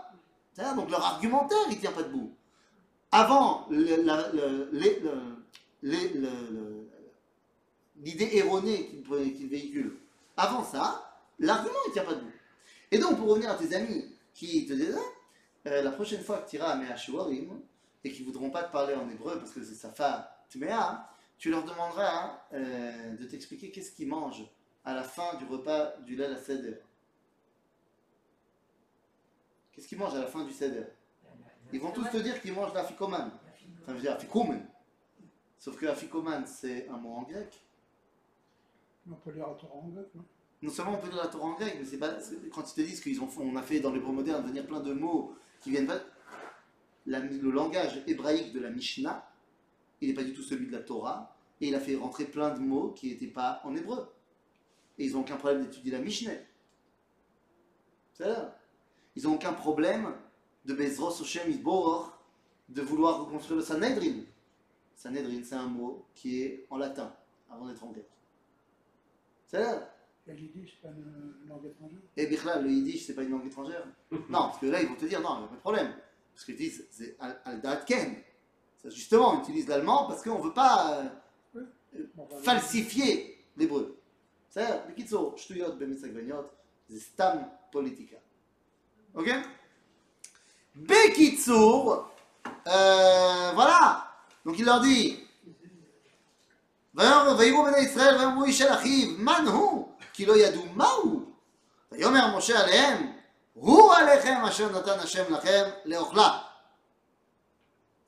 [0.52, 2.34] C'est-à-dire, donc leur argumentaire il tient pas debout.
[3.10, 5.08] Avant le- les- le- les- le-
[6.10, 6.67] le-
[7.98, 9.02] l'idée erronée
[9.36, 9.98] qu'il véhicule.
[10.36, 12.32] Avant ça, l'argument ne tient pas debout.
[12.90, 14.98] Et donc, pour revenir à tes amis qui te disent,
[15.66, 17.60] euh, la prochaine fois que tu iras à Mehachuarim
[18.04, 21.10] et qui ne voudront pas te parler en hébreu parce que c'est sa femme, Tmea,
[21.36, 24.46] tu leur demanderas euh, de t'expliquer qu'est-ce qu'ils mangent
[24.84, 26.78] à la fin du repas du Lel à Seder.
[29.72, 30.86] Qu'est-ce qu'ils mangent à la fin du Seder?
[31.72, 33.30] Ils vont tous te dire qu'ils mangent l'afikoman.
[33.86, 34.66] Je veux dire afikomen.
[35.58, 37.60] Sauf que afikoman, c'est un mot en grec.
[39.10, 40.22] On peut lire la Torah en grec, oui.
[40.60, 42.18] Non seulement on peut lire la Torah en grec, mais c'est pas
[42.52, 44.92] quand ils te disent qu'ils ont on a fait dans l'hébreu moderne venir plein de
[44.92, 46.00] mots qui viennent pas.
[47.06, 49.30] le langage hébraïque de la Mishnah,
[50.00, 52.50] il n'est pas du tout celui de la Torah, et il a fait rentrer plein
[52.50, 54.12] de mots qui n'étaient pas en hébreu.
[54.98, 56.44] Et ils n'ont aucun problème d'étudier la Mishneh.
[58.14, 58.58] C'est là.
[59.14, 60.12] Ils n'ont aucun problème
[60.64, 62.18] de Bezros Hashem Isboror
[62.68, 64.22] de vouloir reconstruire le Sanhedrin.
[64.94, 67.14] Sanhedrin, c'est un mot qui est en latin,
[67.48, 68.06] avant d'être en grec.
[69.54, 73.30] Et le yiddish, c'est pas une langue étrangère Et Bichla, le yiddish, c'est pas une
[73.30, 75.54] langue étrangère Non, parce que là, ils vont te dire, non, il n'y a pas
[75.54, 75.94] de problème.
[76.34, 78.16] Parce qu'ils disent, c'est al-datken.
[78.84, 81.02] Justement, on utilise l'allemand parce qu'on ne veut pas
[81.56, 82.36] euh, oui.
[82.42, 83.94] falsifier l'hébreu.
[84.50, 84.78] בסדר?
[84.88, 86.54] בקיצור, שטויות במיץ עגבניות
[86.88, 87.36] זה סתם
[87.70, 88.16] פוליטיקה,
[93.54, 94.04] voilà.
[94.44, 95.27] Donc il leur dit.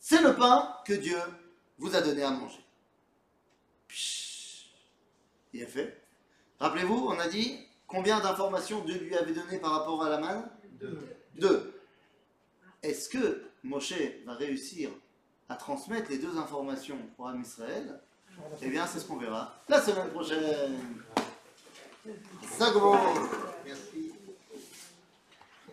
[0.00, 1.20] C'est le pain que Dieu
[1.78, 2.64] vous a donné à manger.
[5.52, 6.02] Il est fait.
[6.58, 10.50] Rappelez-vous, on a dit combien d'informations Dieu lui avait donné par rapport à la manne?
[10.80, 10.98] Deux.
[11.36, 11.80] Deux.
[12.82, 13.94] Est-ce que Moshe
[14.26, 14.90] va réussir
[15.48, 18.00] à transmettre les deux informations au programme Israël?
[18.62, 20.76] Eh bien, c'est ce qu'on verra la semaine prochaine.
[22.58, 22.96] Sagbo